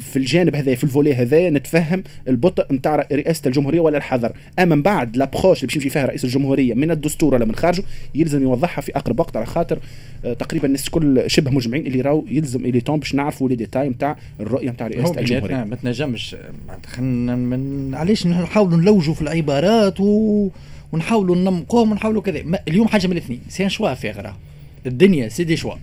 في 0.00 0.16
الجانب 0.16 0.56
هذا 0.56 0.74
في 0.74 0.84
ال 0.84 0.89
volet 0.89 1.14
هذا 1.14 1.50
نتفهم 1.50 2.02
البطء 2.28 2.74
نتاع 2.74 3.06
رئاسة 3.12 3.42
الجمهورية 3.46 3.80
ولا 3.80 3.96
الحذر. 3.96 4.32
أما 4.58 4.74
من 4.74 4.82
بعد 4.82 5.16
l'approche 5.16 5.58
اللي 5.58 5.66
باش 5.66 5.76
يمشي 5.76 5.90
فيها 5.90 6.06
رئيس 6.06 6.24
الجمهورية 6.24 6.74
من 6.74 6.90
الدستور 6.90 7.34
ولا 7.34 7.44
من 7.44 7.54
خارجه 7.54 7.82
يلزم 8.14 8.42
يوضحها 8.42 8.82
في 8.82 8.96
أقرب 8.96 9.20
وقت 9.20 9.36
على 9.36 9.46
خاطر 9.46 9.78
آه، 10.24 10.32
تقريبا 10.32 10.66
الناس 10.66 10.86
الكل 10.86 11.22
شبه 11.26 11.50
مجمعين 11.50 11.86
اللي 11.86 12.00
راهو 12.00 12.24
يلزم 12.30 12.64
اللي 12.64 12.80
توم 12.80 12.98
باش 12.98 13.14
نعرفوا 13.14 13.48
les 13.48 13.56
détails 13.56 13.88
نتاع 13.88 14.16
الرؤية 14.40 14.70
نتاع 14.70 14.86
رئاسة 14.86 15.20
الجمهورية. 15.20 15.64
ما 15.64 15.76
تنجمش 15.76 16.36
خلينا 16.86 17.36
من 17.36 17.94
علاش 17.94 18.26
نحاولوا 18.26 18.78
نلوجوا 18.78 19.14
في 19.14 19.22
العبارات 19.22 20.00
و 20.00 20.48
ونحاولوا 20.92 21.36
ننمقوهم 21.36 21.92
ونحاولوا 21.92 22.22
كذا. 22.22 22.42
اليوم 22.68 22.88
حاجة 22.88 23.06
من 23.06 23.12
الاثنين. 23.12 23.40
c'est 23.48 23.64
un 23.64 23.68
choix 23.68 23.94
à 23.94 23.98
faire 23.98 24.20
راه. 24.20 24.36
الدنيا 24.86 25.28
c'est 25.28 25.44
des 25.44 25.56
choix. 25.56 25.74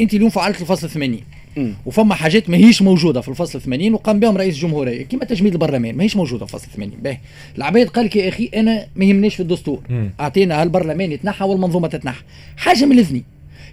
انت 0.00 0.14
اليوم 0.14 0.30
فعلت 0.30 0.60
الفصل 0.60 0.88
80 0.88 1.20
مم. 1.56 1.74
وفما 1.86 2.14
حاجات 2.14 2.50
ماهيش 2.50 2.82
موجودة 2.82 3.20
في 3.20 3.28
الفصل 3.28 3.60
80 3.60 3.94
وقام 3.94 4.20
بهم 4.20 4.36
رئيس 4.36 4.54
الجمهورية. 4.54 5.02
كما 5.04 5.24
تجميد 5.24 5.52
البرلمان 5.52 5.96
ماهيش 5.96 6.16
موجودة 6.16 6.46
في 6.46 6.54
الفصل 6.54 6.68
80 6.76 6.90
باهي. 7.02 7.18
العباد 7.58 7.88
قال 7.88 8.04
لك 8.04 8.16
يا 8.16 8.28
أخي 8.28 8.50
أنا 8.54 8.86
ما 8.96 9.04
يهمنيش 9.04 9.34
في 9.34 9.40
الدستور. 9.42 9.80
أعطينا 10.20 10.62
هالبرلمان 10.62 11.12
يتنحى 11.12 11.44
والمنظومة 11.44 11.88
تتنحى. 11.88 12.22
حاجة 12.56 12.84
من 12.84 12.92
الاثنين. 12.92 13.24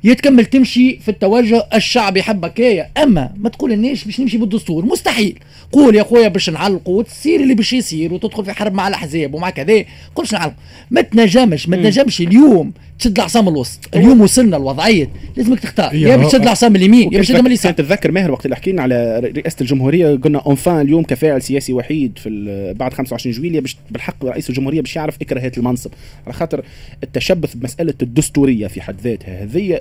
يا 0.06 0.14
تكمل 0.14 0.46
تمشي 0.46 0.98
في 1.00 1.10
التوجه 1.10 1.68
الشعب 1.74 2.18
يحبك. 2.18 2.62
هي 2.62 2.88
أما 3.04 3.34
ما 3.38 3.50
تقول 3.50 3.72
الناس 3.72 4.04
باش 4.04 4.20
نمشي 4.20 4.38
بالدستور 4.38 4.86
مستحيل. 4.86 5.40
قول 5.72 5.96
يا 5.96 6.04
خويا 6.04 6.28
باش 6.28 6.50
نعلقوا 6.50 7.00
وتصير 7.00 7.40
اللي 7.40 7.54
باش 7.54 7.74
يصير 7.74 8.14
وتدخل 8.14 8.46
في 8.46 8.52
حرب 8.54 8.74
مع 8.74 8.88
الأحزاب 8.88 9.34
ومع 9.34 9.50
كذا 9.50 9.86
قولش 10.16 10.34
نعلق 10.34 10.54
ما 10.92 11.02
تنجمش 11.02 11.70
ما 11.70 11.76
تنجمش 11.78 12.22
اليوم 12.22 12.72
تشد 13.00 13.18
العصا 13.18 13.40
م 13.40 13.48
الوسط. 13.48 13.80
اليوم 13.96 14.22
وصلنا 14.22 14.56
لوضعيه 14.56 15.10
لازمك 15.38 15.60
تختار. 15.60 15.96
يا 15.96 16.16
باش 16.16 16.32
تشد 16.32 16.42
العصا 16.42 16.67
م 16.67 16.76
اليمين 16.76 17.14
يا 17.14 17.18
باش 17.18 17.28
تشد 17.28 17.40
من 17.40 17.48
اليسار. 17.48 17.72
تتذكر 17.72 18.12
ماهر 18.12 18.32
وقت 18.32 18.46
اللي 18.46 18.56
حكينا 18.56 18.82
على 18.82 19.20
رئاسة 19.20 19.58
الجمهورية؟ 19.62 20.16
قلنا 20.16 20.40
enfin 20.40 20.82
اليوم 20.82 21.04
كفاعل 21.04 21.42
سياسي 21.42 21.74
وحيد 21.74 22.18
في 22.18 22.74
بعد 22.80 22.94
25 22.94 23.36
جويليا 23.36 23.60
باش 23.60 23.78
بالحق 23.92 24.26
رئيس 24.26 24.50
الجمهورية 24.50 24.82
باش 24.82 24.96
يعرف 24.96 25.22
اكرهات 25.22 25.58
المنصب. 25.58 25.92
على 26.26 26.34
خاطر 26.34 26.64
التشبث 27.04 27.54
بمسألة 27.54 27.94
الدستورية 28.02 28.68
في 28.68 28.82
حد 28.82 28.96
ذاتها 29.04 29.44
هذه 29.44 29.80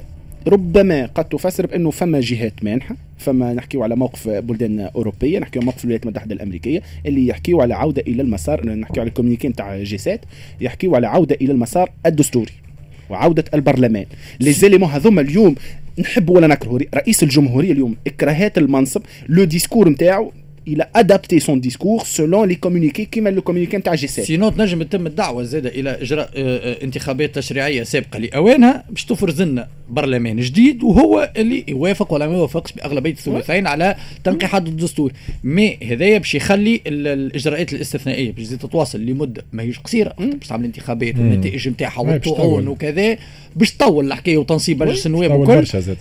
ربما 0.48 1.06
قد 1.06 1.24
تفسر 1.24 1.66
بأنه 1.66 1.90
فما 1.90 2.20
جهات 2.20 2.52
مانحة 2.62 2.96
فما 3.18 3.54
نحكيو 3.54 3.82
على 3.82 3.96
موقف 3.96 4.28
بلدان 4.28 4.80
أوروبية 4.80 5.38
نحكيو 5.38 5.62
على 5.62 5.66
موقف 5.66 5.84
الولايات 5.84 6.02
المتحدة 6.02 6.34
الأمريكية 6.34 6.82
اللي 7.06 7.26
يحكيو 7.26 7.60
على 7.60 7.74
عودة 7.74 8.02
إلى 8.02 8.22
المسار 8.22 8.66
نحكيو 8.66 9.00
على 9.00 9.08
ال 9.08 9.12
communiqué 9.12 9.48
نتاع 9.48 9.82
G7 9.82 10.20
يحكيو 10.60 10.96
على 10.96 11.06
عودة 11.06 11.36
إلى 11.40 11.52
المسار 11.52 11.90
الدستوري. 12.06 12.52
وعودة 13.10 13.44
البرلمان. 13.54 14.06
les 14.40 14.52
éléments 14.52 14.88
هذوما 14.90 15.20
اليوم 15.20 15.54
نحب 15.98 16.30
ولا 16.30 16.46
نكره 16.46 16.78
رئيس 16.94 17.22
الجمهورية 17.22 17.72
اليوم 17.72 17.96
إكراهات 18.06 18.58
المنصب 18.58 19.02
le 19.28 19.44
discours 19.44 19.88
نتاعو 19.88 20.32
il 20.68 20.86
a 20.96 21.02
adapté 21.02 21.40
son 21.40 21.60
discours 21.60 22.04
selon 22.04 22.48
les 22.48 22.54
communiqués 22.54 23.04
كيما 23.04 23.28
le 23.30 23.42
communiqué 23.42 23.76
نتاع 23.76 23.94
G7 23.94 24.24
sinon 24.24 24.48
تنجم 24.48 24.82
تتم 24.82 25.06
الدعوه 25.06 25.42
زاده 25.42 25.68
إلى 25.68 25.90
اجراء 26.02 26.30
انتخابات 26.84 27.34
تشريعيه 27.34 27.82
سابقه 27.82 28.18
لاوانها 28.18 28.84
باش 28.90 29.04
تفرز 29.04 29.42
لنا 29.42 29.68
برلمان 29.88 30.40
جديد 30.40 30.82
وهو 30.82 31.32
اللي 31.36 31.64
يوافق 31.68 32.12
ولا 32.12 32.26
ما 32.28 32.34
يوافقش 32.34 32.72
باغلبيه 32.72 33.10
الثلثين 33.10 33.66
على 33.66 33.96
تنقيح 34.24 34.50
حد 34.50 34.66
الدستور 34.66 35.12
mais 35.44 35.78
هذايا 35.90 36.18
باش 36.18 36.34
يخلي 36.34 36.80
ال- 36.86 37.06
الاجراءات 37.06 37.72
الاستثنائيه 37.72 38.32
باش 38.32 38.44
تزيد 38.44 38.58
تتواصل 38.58 39.00
لمده 39.00 39.44
ماهيش 39.52 39.78
قصيره 39.78 40.14
باش 40.18 40.48
تعمل 40.48 40.64
انتخابات 40.64 41.14
والنتائج 41.18 41.68
نتاعها 41.68 42.00
والطعون. 42.00 42.68
وكذا 42.68 43.16
باش 43.56 43.72
تطول 43.72 44.06
الحكاية 44.06 44.38
وتنصيب 44.38 44.82
مجلس 44.82 45.06
النواب 45.06 45.30
وكل. 45.40 45.52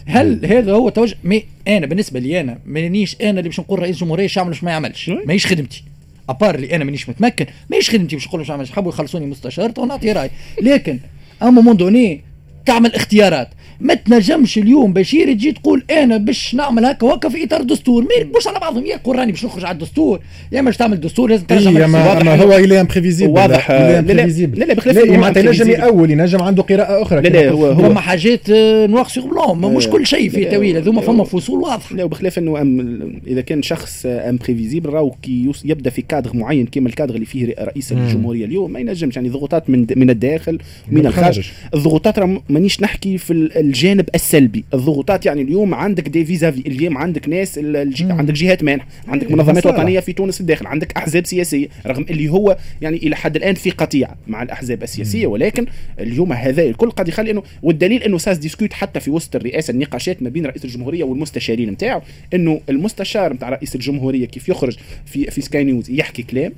هل 0.05 0.45
هذا 0.45 0.74
هو 0.74 0.89
توجه؟ 0.89 1.17
mais 1.24 1.43
أنا 1.67 1.86
بالنسبة 1.86 2.19
لي 2.19 2.41
أنا 2.41 2.60
مانيش 2.65 3.15
أنا 3.22 3.29
اللي 3.29 3.50
باش 3.50 3.60
نقول 3.60 3.79
رئيس 3.79 3.95
الجمهورية 3.95 4.24
إيش 4.24 4.38
يعمل 4.38 4.55
ما 4.62 4.72
يعملش. 4.72 5.10
ماهيش 5.10 5.48
خدمتي. 5.48 5.83
à 6.29 6.35
part 6.35 6.55
اللي 6.55 6.75
أنا 6.75 6.83
مانيش 6.83 7.10
متمكن 7.10 7.45
ماهيش 7.69 7.89
خدمتي 7.89 8.15
باش 8.15 8.27
نقول 8.27 8.39
باش 8.39 8.50
نعمل 8.50 8.67
حبوا 8.67 8.91
يخلصوني 8.91 9.25
مستشار 9.25 9.69
تو 9.69 9.86
نعطي 9.86 10.12
رأي. 10.12 10.29
لكن 10.62 11.00
à 11.41 11.45
un 11.45 11.51
moment 11.51 11.77
donné 11.77 12.22
تعمل 12.65 12.95
اختيارات. 12.95 13.50
ما 13.84 13.94
تنجمش 13.94 14.58
اليوم 14.58 14.94
بشير 14.94 15.34
تجي 15.34 15.52
تقول 15.52 15.84
أنا 15.92 16.18
باش 16.18 16.56
نعمل 16.56 16.86
هكا 16.86 17.08
وهكا 17.08 17.30
في 17.30 17.44
إطار 17.44 17.60
الدستور 17.62 18.04
ما 18.04 18.10
يركبوش 18.18 18.48
على 18.48 18.60
بعضهم 18.60 18.86
يا 18.86 18.98
قول 18.98 19.20
راني 19.20 19.32
باش 19.32 19.46
نخرج 19.46 19.66
على 19.66 19.74
الدستور. 19.74 20.20
يا 20.52 20.60
اما 20.60 20.66
باش 20.66 20.78
تعمل 20.78 21.00
دستور 21.00 21.30
لازم 21.30 21.46
ترجع 21.46 21.70
اما 21.70 21.86
النواب. 21.86 22.18
اما 22.18 22.36
هو 22.36 22.54
الي 22.56 22.82
imprévisible 22.82 23.32
واضح، 23.32 23.72
لا، 23.72 24.02
لا، 24.02 24.13
لا، 24.13 24.66
لا، 24.66 24.74
بخلاف 24.74 24.98
إنه 24.98 25.18
معناتها 25.18 25.44
ينجم. 25.44 25.70
يأول 25.70 26.12
ينجم 26.12 26.42
عنده 26.42 26.63
قراءة 26.63 27.02
أخرى 27.02 27.22
لا، 27.22 27.30
كما 27.30 27.38
لا،. 27.38 27.50
هو- 27.52 27.66
هو- 27.72 27.90
فما 27.90 28.00
حاجات 28.00 28.50
آه، 28.50 28.88
noir 28.88 29.08
sur 29.08 29.25
blanc 29.27 29.58
ما 29.58 29.70
مش 29.70 29.88
آه، 29.88 29.92
كل 29.92 30.06
شيء 30.08 30.30
في 30.30 30.42
لا، 30.44 30.52
تاويل 30.52 30.78
هذوما 30.78 31.00
لا، 31.00 31.06
فما 31.08 31.24
فصول 31.24 31.60
واضحة. 31.60 31.96
لا 31.96 32.04
وبخلاف 32.04 32.38
إنه 32.38 32.62
même 32.62 33.22
إذا 33.28 33.42
كان 33.42 33.62
شخص 33.62 34.06
imprévisible 34.05 34.89
راهو 34.90 35.12
كي 35.22 35.52
يبدأ 35.66 35.90
في 35.90 36.02
كادر 36.02 36.36
معين 36.36 36.66
كيما 36.66 36.90
الكادر 36.90 37.16
اللي 37.16 37.25
فيه 37.25 37.56
رئيس. 37.60 37.92
الجمهورية 37.92 38.46
اليوم 38.46 38.72
ما 38.72 38.80
ينجمش. 38.80 39.16
يعني 39.16 39.30
ضغوطات 39.30 39.70
من 39.70 39.86
من 39.96 40.10
الداخل 40.10 40.58
من 40.92 41.00
من 41.00 41.06
الخارج. 41.08 41.50
الضغوطات 41.74 42.20
مانيش 42.50 42.82
نحكي 42.82 43.18
في 43.18 43.34
ال- 43.34 43.58
الجانب 43.74 44.10
السلبي 44.15 44.63
الضغوطات 44.74 45.25
يعني 45.25 45.42
اليوم 45.42 45.74
عندك 45.75 46.10
des 46.10 46.25
vis-à-vis 46.25 46.60
اليوم 46.68 46.98
عندك 46.98 47.30
ناس 47.30 47.58
ال- 47.58 47.75
الج... 47.75 48.03
مم. 48.03 48.12
عندك 48.12 48.34
جهات 48.34 48.63
مانحه 48.63 48.88
عندك 49.08 49.32
منظمات. 49.32 49.65
وطنية 49.65 50.00
في 50.00 50.13
تونس 50.13 50.42
الداخل 50.42 50.68
عندك 50.68 50.98
أحزاب 50.98 51.25
سياسية 51.25 51.68
رغم 51.88 52.06
اللي 52.10 52.30
هو 52.30 52.58
يعني 52.82 52.98
إلى 52.98 53.15
حد 53.15 53.36
الآن 53.36 53.56
في 53.56 53.70
قطيعه 53.70 54.15
مع 54.27 54.44
الأحزاب 54.44 54.84
السياسية 54.84 55.27
ولكن 55.27 55.65
اليوم 56.00 56.34
هذا 56.34 56.63
الكل 56.63 56.92
قد 56.92 57.08
يخلي 57.08 57.32
إنه 57.32 57.44
والدليل 57.63 58.03
إنه 58.03 58.18
ça 58.17 58.27
se 58.27 58.38
discute 58.38 58.74
حتى 58.74 59.00
في 59.00 59.12
وسط 59.12 59.36
الرئاسة 59.36 59.72
النقاشات 59.72 60.24
ما 60.24 60.30
بين 60.30 60.46
رئيس 60.46 60.65
الجمهورية 60.65 61.03
والمستشارين 61.03 61.70
نتاعو 61.70 62.01
إنه 62.34 62.62
المستشار 62.70 63.34
نتاع 63.34 63.50
رئيس 63.50 63.75
الجمهورية 63.75 64.25
كيف 64.25 64.50
يخرج 64.50 64.77
في 65.06 65.32
في 65.32 65.42
سكاي 65.42 65.63
نيوز 65.63 65.89
يحكي 65.92 66.24
كلام 66.24 66.51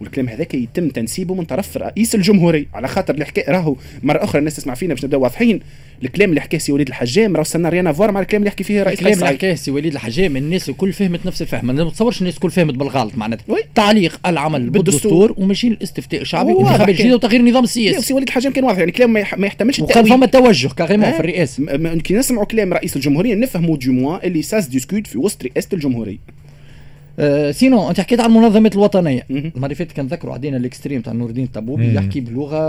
والكلام 0.00 0.28
هذاك 0.28 0.54
يتم 0.54 0.88
تنسيبه 0.88 1.34
من 1.34 1.44
طرف 1.44 1.76
رئيس 1.76 2.14
الجمهورية 2.14 2.66
على 2.74 2.88
خاطر 2.88 3.14
اللي 3.14 3.24
حكى 3.24 3.44
راهو 3.48 3.76
مرة 4.02 4.24
أخرى 4.24 4.38
الناس 4.38 4.56
تسمع 4.56 4.74
فينا 4.74 4.94
باش 4.94 5.04
نبداو 5.04 5.20
واضحين 5.22 5.60
الكلام 6.04 6.30
اللي 6.30 6.40
حكاه 6.40 6.58
سي 6.58 6.72
وليد 6.72 6.88
الحجام 6.88 7.34
راهو 7.34 7.44
ça 7.44 7.54
n'a 7.54 7.68
rien 7.68 7.86
à 7.86 7.91
voir 7.91 8.12
مع 8.12 8.20
الكلام 8.20 8.42
اللي 8.42 8.48
يحكي 8.48 8.64
فيه 8.64 8.82
رئيس 8.82 8.98
الكلام 8.98 9.12
اللي 9.14 9.26
حكاه 9.26 9.54
سي 9.54 9.70
وليد 9.70 9.92
الحجام 9.92 10.36
الناس 10.36 10.68
الكل 10.68 10.92
فهمت 10.92 11.26
نفس 11.26 11.42
الفهم 11.42 11.66
ما 11.66 11.72
نتصورش 11.84 12.20
الناس 12.20 12.34
الكل 12.34 12.50
فهمت 12.50 12.74
بالغلط 12.74 13.12
معناتها. 13.16 13.56
تعليق 13.74 14.20
العمل 14.26 14.70
بالدستور. 14.70 15.34
وماشيين 15.36 15.72
الاستفتاء 15.72 16.20
الشعبي 16.20 16.52
واضح 16.52 16.64
وانتخابات 16.64 16.86
كان. 16.88 16.96
جديدة 16.96 17.14
وتغيير 17.14 17.40
النظام 17.40 17.64
السياسي 17.64 18.02
سي 18.02 18.14
وليد 18.14 18.28
الحجام 18.28 18.52
كان 18.52 18.64
واضح 18.64 18.78
يعني 18.78 18.92
كلام 18.92 19.12
ما 19.12 19.20
يح- 19.20 19.38
ما 19.38 19.46
يحتملش 19.46 19.80
التأويل. 19.80 20.10
فما 20.12 20.26
توجه 20.26 20.68
carrément. 20.68 21.12
في 21.12 21.20
الرئاسة 21.20 21.76
كي 21.96 22.14
نسمعوا 22.14 22.44
كلام 22.44 22.72
رئيس 22.72 22.96
الجمهورية 22.96 23.34
نفهموا 23.34 23.76
موا 23.86 24.26
اللي 24.26 24.42
ça 24.42 24.54
se 24.54 24.66
discute 24.68 25.06
في 25.06 25.18
وسط 25.18 25.44
رئاسة 25.44 25.68
الجمهورية 25.72 26.18
آه 27.20 27.50
sinon 27.50 27.88
أنت 27.90 28.00
حكيت 28.00 28.20
عن 28.20 28.30
المنظمات 28.30 28.74
الوطنية. 28.74 29.26
المرة 29.30 29.64
اللي 29.64 29.74
فاتت 29.74 29.92
كنذكروا 29.92 30.34
عدينا 30.34 30.56
ال 30.56 30.62
extrait 30.62 31.00
تاع 31.00 31.12
نور 31.12 31.28
الدين 31.28 31.44
الطبوبي. 31.44 31.94
يحكي 31.94 32.20
بلغة 32.20 32.60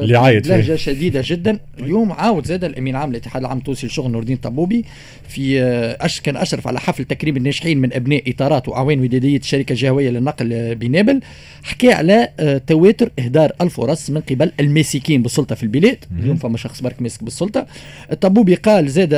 اللي 0.00 0.18
عايد 0.18 0.46
فيه. 0.46 0.54
بلهجه 0.54 0.76
شديدة 0.76 1.22
جدا 1.24 1.58
اليوم 1.78 2.12
عاود 2.12 2.46
زاد 2.46 2.64
الأمين 2.64 2.96
عام 2.96 3.10
الاتحاد 3.10 3.42
العام 3.42 3.58
التونسي 3.58 3.86
للشغل 3.86 4.10
نور 4.10 4.20
الدين 4.20 4.36
الطبوبي 4.36 4.84
في 5.28 5.62
آه، 5.62 5.96
أش 6.00 6.20
كان 6.20 6.36
أشرف 6.36 6.66
على 6.68 6.80
حفل 6.80 7.04
تكريم 7.04 7.36
الناجحين 7.36 7.78
من 7.78 7.92
أبناء 7.92 8.30
إطارات 8.30 8.68
وأعوان 8.68 9.00
ودادية 9.00 9.36
الشركة 9.36 9.72
الجهويه 9.72 10.10
للنقل 10.10 10.74
بنابل 10.74 11.20
حكى 11.62 11.92
على 11.92 12.28
آه، 12.40 12.58
تواتر 12.66 13.10
إهدار 13.18 13.52
الفرص 13.60 14.10
من 14.10 14.20
قبل 14.20 14.52
الماسكين 14.60 15.22
بالسلطة 15.22 15.54
في 15.54 15.62
البلاد 15.62 16.04
اليوم 16.18 16.36
فما 16.36 16.56
شخص 16.56 16.80
برك 16.82 17.02
ماسك 17.02 17.24
بالسلطة 17.24 17.66
الطبوبي 18.12 18.54
قال 18.54 18.88
زاد 18.88 19.14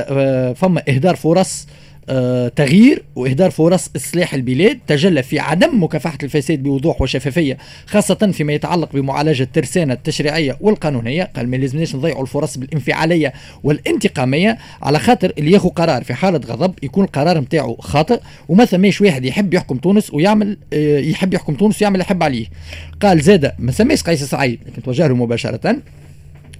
فما 0.56 0.82
إهدار 0.88 1.16
فرص 1.16 1.66
تغيير 2.56 3.02
وإهدار 3.16 3.50
فرص 3.50 3.90
إصلاح 3.96 4.34
البلاد 4.34 4.78
تجلى 4.86 5.22
في 5.22 5.38
عدم 5.38 5.82
مكافحة 5.82 6.18
الفساد 6.22 6.62
بوضوح 6.62 7.02
وشفافية 7.02 7.58
خاصة 7.86 8.14
فيما 8.32 8.52
يتعلق 8.52 8.92
بمعالجة 8.92 9.42
الترسانة 9.42 9.94
التشريعية 9.94 10.56
والقانونية. 10.60 11.30
قال 11.36 11.48
ما 11.48 11.56
لازمناش 11.56 11.94
نضيعوا 11.94 12.22
الفرص 12.22 12.58
بالانفعالية 12.58 13.32
والانتقامية 13.64 14.58
على 14.82 14.98
خاطر 14.98 15.32
اللي 15.38 15.52
ياخذ 15.52 15.68
قرار 15.68 16.04
في 16.04 16.14
حالة 16.14 16.40
غضب 16.46 16.74
يكون 16.82 17.04
القرار 17.04 17.38
نتاعو 17.40 17.76
خاطئ 17.76 18.20
وما 18.48 18.64
ثماش 18.64 19.00
واحد 19.00 19.24
يحب 19.24 19.54
يحكم 19.54 19.76
تونس 19.76 20.14
ويعمل 20.14 20.56
آه، 20.72 20.98
يحب 20.98 21.34
يحكم 21.34 21.54
تونس 21.54 21.82
ويعمل 21.82 22.00
يحب 22.00 22.22
عليه. 22.22 22.46
قال 23.00 23.20
زاد 23.20 23.52
ما 23.58 23.72
سماش 23.72 24.02
قيس 24.02 24.24
سعيد 24.24 24.60
لكن 24.66 24.82
توجه 24.82 25.06
له 25.06 25.14
مباشرة. 25.14 25.76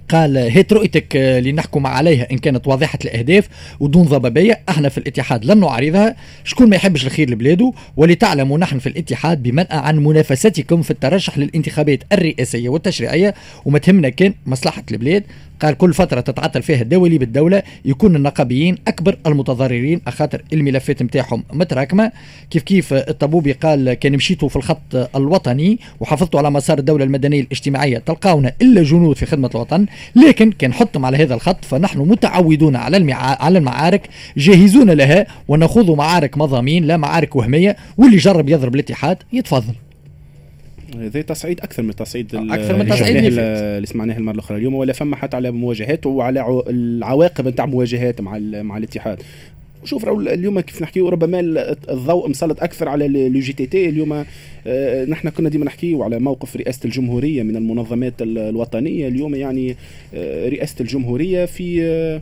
قال 0.09 0.37
هات 0.37 0.73
رؤيتك 0.73 1.15
آه، 1.15 1.39
اللي 1.39 1.51
نحكم 1.51 1.87
عليها 1.87 2.27
إن 2.31 2.37
كانت 2.37 2.67
واضحة 2.67 2.99
الأهداف 3.05 3.49
ودون 3.79 4.03
ضبابية. 4.03 4.59
إحنا 4.69 4.89
في 4.89 4.97
الاتحاد 4.97 5.45
لن 5.45 5.59
نعارضها. 5.59 6.15
شكون 6.43 6.69
ما 6.69 6.75
يحبش 6.75 7.05
الخير 7.05 7.29
لبلاده؟ 7.29 7.73
ولتعلموا 7.97 8.57
نحن 8.57 8.79
في 8.79 8.87
الاتحاد 8.87 9.43
بمنأى 9.43 9.77
عن 9.77 9.99
منافستكم 9.99 10.81
في 10.81 10.91
الترشح 10.91 11.37
للانتخابات 11.37 12.03
الرئاسية 12.13 12.69
والتشريعية. 12.69 13.33
وما 13.65 13.79
تهمنا 13.79 14.09
كان 14.09 14.33
مصلحة 14.45 14.83
البلاد. 14.91 15.23
قال 15.63 15.77
كل 15.77 15.93
فترة 15.93 16.21
تتعطل 16.21 16.61
فيها 16.63 16.81
الدولي 16.81 17.17
بالدولة 17.17 17.63
يكون 17.85 18.15
النقابيين 18.15 18.77
أكبر 18.87 19.17
المتضررين. 19.27 20.01
أخاطر 20.07 20.41
الملفات 20.53 21.03
نتاعهم 21.03 21.43
متراكمة. 21.53 22.11
كيف 22.49 22.63
كيف 22.63 22.93
الطبوبي 22.93 23.51
قال 23.51 23.93
كان 23.93 24.13
مشيتوا 24.13 24.49
في 24.49 24.55
الخط 24.55 25.09
الوطني 25.15 25.79
وحافظتوا 25.99 26.39
على 26.39 26.51
مسار 26.51 26.77
الدولة 26.79 27.03
المدنية 27.03 27.41
الاجتماعية 27.41 27.97
تلقاونا 27.97 28.53
إلا 28.61 28.83
جنود 28.83 29.15
في 29.15 29.25
خدمة 29.25 29.49
الوطن 29.55 29.85
لكن 30.15 30.51
كان 30.51 30.73
حطم 30.73 31.05
على 31.05 31.17
هذا 31.17 31.33
الخط 31.33 31.65
فنحن 31.65 31.99
متعودون 31.99 32.75
على 32.75 32.97
المع... 32.97 33.15
على 33.43 33.57
المعارك 33.57 34.09
جاهزون 34.37 34.89
لها 34.91 35.25
ونخوض 35.47 35.91
معارك 35.91 36.37
مضامين 36.37 36.85
لا 36.85 36.97
معارك 36.97 37.35
وهمية 37.35 37.75
واللي 37.97 38.17
جرب 38.17 38.49
يضرب 38.49 38.75
الاتحاد 38.75 39.17
يتفضل. 39.33 39.73
هذا 40.99 41.21
تصعيد 41.21 41.59
أكثر 41.59 41.83
من 41.83 41.95
تصعيد 41.95 42.35
أكثر 42.35 42.77
من 42.77 42.87
تصعيد. 42.89 43.15
اللي 43.15 43.27
ال- 43.27 43.39
اللي 43.39 43.87
سمعناه 43.87 44.17
المرة 44.17 44.33
الأخرى. 44.33 44.57
اليوم 44.57 44.73
ولا 44.73 44.93
فما 44.93 45.15
حتى 45.15 45.35
على 45.37 45.51
مواجهات 45.51 46.05
وعلى 46.05 46.39
عو- 46.39 46.65
العواقب 46.69 47.47
نتاع 47.47 47.65
مواجهات 47.65 48.21
مع 48.21 48.37
مع 48.39 48.77
الاتحاد. 48.77 49.21
راهو 50.03 50.21
اليوم 50.21 50.59
كيف 50.59 50.81
نحكيو 50.81 51.09
ربما 51.09 51.39
الضوء 51.89 52.29
مسلط 52.29 52.63
أكثر 52.63 52.89
على 52.89 53.07
l'UGTT. 53.07 53.89
اليوم 53.89 54.25
آه، 54.67 55.05
نحن 55.05 55.29
كنا 55.29 55.49
ديما 55.49 55.65
نحكيو 55.65 56.03
على 56.03 56.19
موقف 56.19 56.55
رئاسة 56.55 56.79
الجمهورية 56.85 57.43
من 57.43 57.55
المنظمات 57.55 58.13
الوطنية. 58.21 59.07
اليوم 59.07 59.35
يعني 59.35 59.75
آه، 60.13 60.49
رئاسة 60.49 60.75
الجمهورية 60.81 61.45
في 61.45 61.83
آه، 61.83 62.21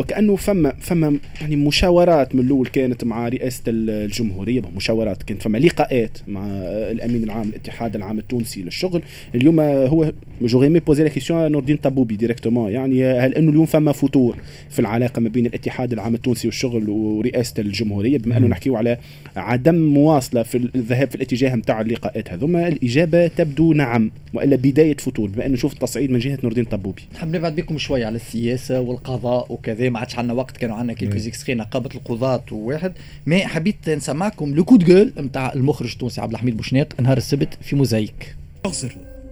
وكأنه 0.00 0.36
فما 0.36 0.72
فما 0.80 1.18
يعني 1.40 1.56
مشاورات 1.56 2.34
من 2.34 2.40
الأول 2.40 2.66
كانت 2.66 3.04
مع 3.04 3.28
رئاسة 3.28 3.62
الجمهورية 3.68 4.62
مشاورات 4.76 5.22
كانت 5.22 5.42
فما 5.42 5.58
لقاءات 5.58 6.18
مع 6.28 6.46
الأمين 6.90 7.24
العام 7.24 7.48
الاتحاد 7.48 7.96
العام 7.96 8.18
التونسي 8.18 8.62
للشغل. 8.62 9.02
اليوم 9.34 9.60
هو 9.60 10.12
je 10.42 10.60
me 10.60 10.80
pose 10.80 11.02
la 11.02 11.08
question 11.08 11.52
نور 11.52 11.60
الدين 11.60 11.76
طبوبي 11.76 12.16
directement 12.16 12.72
يعني 12.72 13.04
هل 13.04 13.34
إنه 13.34 13.50
اليوم 13.50 13.66
فما 13.66 13.92
فتور 13.92 14.36
في 14.70 14.78
العلاقة 14.78 15.20
ما 15.20 15.28
بين 15.28 15.46
الاتحاد 15.46 15.92
العام 15.92 16.14
التونسي 16.14 16.48
والشغل 16.48 16.90
ورئاسة 16.90 17.54
الجمهورية؟ 17.58 18.18
بما 18.18 18.36
أنه 18.36 18.46
نحكيو 18.46 18.76
على 18.76 18.98
عدم 19.36 19.74
مواصلة 19.74 20.42
في 20.42 20.54
الذهاب 20.74 21.08
في 21.08 21.14
الاتجاه 21.14 21.56
نتاع 21.56 21.80
اللقاءات 21.80 22.32
هذوما 22.32 22.68
الإجابة 22.68 23.26
تبدو 23.26 23.72
نعم 23.72 24.10
وإلا 24.34 24.56
بداية 24.56 24.96
فتور 24.96 25.28
بما 25.28 25.46
أنه 25.46 25.54
نشوف 25.54 25.72
التصعيد 25.72 26.10
من 26.10 26.18
جهة 26.18 26.38
نور 26.42 26.52
الدين 26.52 26.64
طبوبي 26.64 27.02
نحب 27.14 27.36
نبعد 27.36 27.56
بكم 27.56 27.78
شوية 27.78 28.06
على 28.06 28.16
السياسة 28.16 28.80
والقضاء 28.80 29.52
وكذا 29.52 29.89
ما 29.90 29.98
عادش 29.98 30.18
عندنا 30.18 30.32
وقت 30.32 30.56
كانوا 30.56 30.76
عندنا 30.76 30.92
quelques 30.92 31.18
extraits 31.18 31.54
نقابة 31.54 31.90
القضاة 31.94 32.44
وواحد. 32.52 32.92
ما 33.26 33.46
حبيت 33.46 33.90
نسمعكم 33.90 34.54
le 34.54 34.64
coup 34.64 34.77
de 34.77 34.84
gueule 34.84 35.12
نتاع 35.18 35.52
المخرج 35.52 35.92
التونسي 35.92 36.20
عبد 36.20 36.32
الحميد 36.32 36.56
بوشناق 36.56 37.00
نهار 37.00 37.16
السبت 37.16 37.48
في 37.62 37.76
موزايك. 37.76 38.34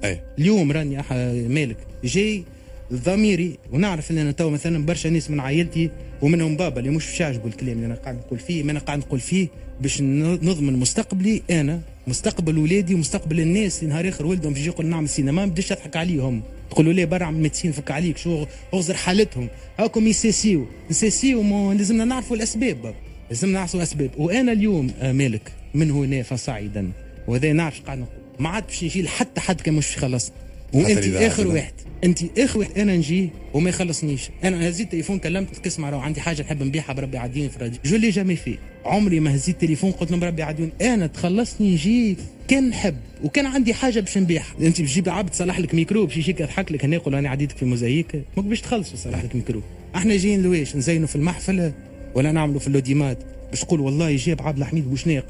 أي. 0.05 0.21
اليوم 0.39 0.73
راني 0.73 1.03
مالك. 1.49 1.77
جاي 2.05 2.45
ضميري 2.93 3.59
ونعرف 3.73 4.11
ان 4.11 4.19
أنا 4.19 4.33
تو 4.33 4.51
مثلا 4.51 4.87
برشا 4.87 5.09
ناس 5.09 5.31
من 5.31 5.41
عائلتي 5.41 5.91
ومنهم 6.23 6.57
بابا 6.57 6.79
اللي 6.81 6.91
مش 6.91 7.07
باش 7.07 7.21
يعجبوا 7.21 7.49
الكلام 7.49 7.73
اللي 7.73 7.87
أنا 7.87 7.95
قاعد 7.95 8.17
نقول 8.17 8.39
فيه 8.39 8.63
ما 8.63 8.73
أنا 8.73 8.81
قاعد 8.81 8.99
نقول 8.99 9.21
فيه 9.21 9.49
باش 9.81 10.01
نضمن 10.03 10.73
مستقبلي 10.73 11.43
أنا 11.51 11.81
مستقبل 12.07 12.59
ولادي 12.59 12.95
ومستقبل 12.95 13.41
الناس 13.41 13.83
اللي 13.83 13.93
نهار 13.95 14.09
آخر 14.09 14.27
ولدهم 14.27 14.53
باش 14.53 14.67
يقول 14.67 14.87
نعمل 14.87 15.09
سينما 15.09 15.47
ما 15.47 15.51
بديش 15.53 15.73
أضحك 15.73 15.97
عليهم. 15.97 16.43
تقولوا 16.71 16.93
لي 16.93 17.07
برا 17.07 17.25
عم 17.25 17.43
ميدسين 17.43 17.73
فك 17.73 17.91
عليك 17.91 18.17
شو 18.17 18.47
اغزر 18.75 18.95
حالتهم. 18.95 19.49
هاكم 19.79 20.07
يسيسيو. 20.07 20.67
يسيسيو 20.91 21.73
لازمنا 21.73 22.05
نعرفوا 22.05 22.37
الأسباب. 22.37 22.95
لازمنا 23.31 23.59
نعرفوا 23.59 23.81
الأسباب. 23.81 24.11
وأنا 24.19 24.53
اليوم 24.53 24.91
آه 25.01 25.13
مالك 25.13 25.53
من 25.75 25.91
هنا 25.91 26.23
فصاعدا 26.23 26.93
وهذا 27.29 27.53
نعرف 27.53 27.81
قاعد 27.81 27.99
نقول. 27.99 28.13
ما 28.39 28.49
عاد 28.49 28.67
باش 28.67 28.85
نجي 28.85 29.03
لحتى 29.03 29.41
حد 29.41 29.61
كان 29.61 29.75
مش 29.75 29.97
خلص. 29.97 30.33
وأنت 30.75 31.05
آخر 31.07 31.47
واحد. 31.47 31.73
انت 32.05 32.23
واحد 32.57 32.79
أنا 32.79 32.97
نجي 32.97 33.31
وما 33.55 33.71
يخلصنيش. 33.71 34.31
أنا 34.45 34.69
هزيت 34.69 34.87
التليفون 34.87 35.19
كلمت 35.19 35.67
اسمع 35.67 35.91
راه 35.91 35.99
عندي 36.01 36.21
حاجة 36.21 36.43
نحب 36.43 36.63
نبيعها 36.63 36.93
بربي 36.93 37.19
عادين 37.19 37.49
في 37.49 37.57
الراديو. 37.57 37.79
je 37.85 37.97
l'ai 37.97 38.11
jamais 38.11 38.37
fait. 38.37 38.59
عمري 38.85 39.21
ما 39.21 39.35
هزيت 39.35 39.55
التليفون 39.55 39.91
قلت 39.91 40.11
لهم 40.11 40.21
بربي 40.21 40.43
عادين 40.43 40.73
أنا 40.81 41.07
تخلصني 41.07 41.73
نجي 41.73 42.17
كان 42.49 42.69
نحب 42.69 42.97
وكان 43.25 43.47
عندي 43.47 43.75
حاجة 43.75 44.01
باش 44.01 44.19
نبيعها. 44.19 44.55
انت 44.61 44.77
تجيب 44.77 45.09
عبد 45.09 45.35
صلح 45.35 45.59
لك 45.61 45.75
ميكرو 45.75 46.07
باش 46.07 46.17
يجيك 46.17 46.41
يضحك 46.41 46.73
لك 46.73 46.85
هنا 46.85 46.95
يقول 46.97 47.15
أنا 47.15 47.29
عديتك 47.29 47.57
في 47.57 47.65
موزايك 47.65 48.23
ماك 48.37 48.47
باش 48.47 48.61
تخلص 48.61 48.95
صلح 48.95 49.25
لك 49.25 49.37
ميكرو 49.37 49.63
إحنا 49.97 50.17
جايين 50.17 50.43
لويش؟ 50.43 50.77
نزينوا 50.77 51.07
في 51.07 51.17
المحفلة 51.17 51.73
ولا 52.15 52.33
نعملوا 52.33 52.61
في 52.61 52.67
اللوديمات؟ 52.67 53.19
باش 53.51 53.61
تقول 53.61 53.81
والله 53.81 54.17
جاب 54.17 54.43
عبد 54.43 54.59
الحميد 54.59 54.89
بوشناق 54.91 55.27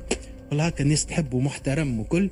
والله 0.51 0.67
هكا 0.67 0.85
الناس 0.85 1.07
تحبه 1.07 1.41
محترم 1.41 2.01
وكل. 2.01 2.29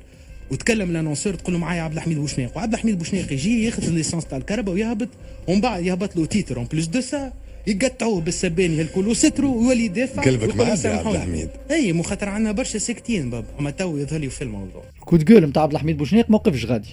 وتكلم 0.51 0.91
الانونسور 0.91 1.33
تقول 1.33 1.53
له 1.53 1.59
معايا 1.59 1.81
عبد 1.81 1.93
الحميد 1.93 2.17
بوشناق 2.17 2.57
وعبد 2.57 2.73
الحميد 2.73 2.97
بوشناق 2.97 3.33
يجي 3.33 3.65
ياخذ 3.65 3.87
الليسانس 3.87 4.25
تاع 4.25 4.37
الكهرباء 4.37 4.75
ويهبط 4.75 5.09
ومن 5.47 5.61
بعد 5.61 5.85
يهبط 5.85 6.15
له 6.15 6.25
تيتر. 6.25 6.57
اون 6.57 6.65
بلوس 6.65 6.85
دو 6.85 7.01
سا 7.01 7.33
يقطعوه 7.67 8.21
بالسباني 8.21 8.81
الكل 8.81 9.07
وستروا 9.07 9.55
ويولي 9.55 9.85
يدافع 9.85 10.21
قلبك 10.21 10.55
مع 10.55 10.65
عبد 10.65 10.85
الحميد. 10.85 11.49
إي 11.71 11.93
مو 11.93 12.03
خاطر 12.03 12.29
عندنا 12.29 12.51
برشا 12.51 12.79
ساكتين 12.79 13.29
بابا. 13.29 13.47
اما 13.59 13.71
تو 13.71 13.97
يظهر 13.97 14.19
لي 14.19 14.29
في 14.29 14.41
الموضوع 14.41 14.83
كود 14.99 15.25
جول 15.25 15.45
نتاع 15.45 15.63
عبد 15.63 15.73
الحميد 15.73 15.97
بوشناق 15.97 16.29
موقفش 16.29 16.65
غادي؟ 16.65 16.89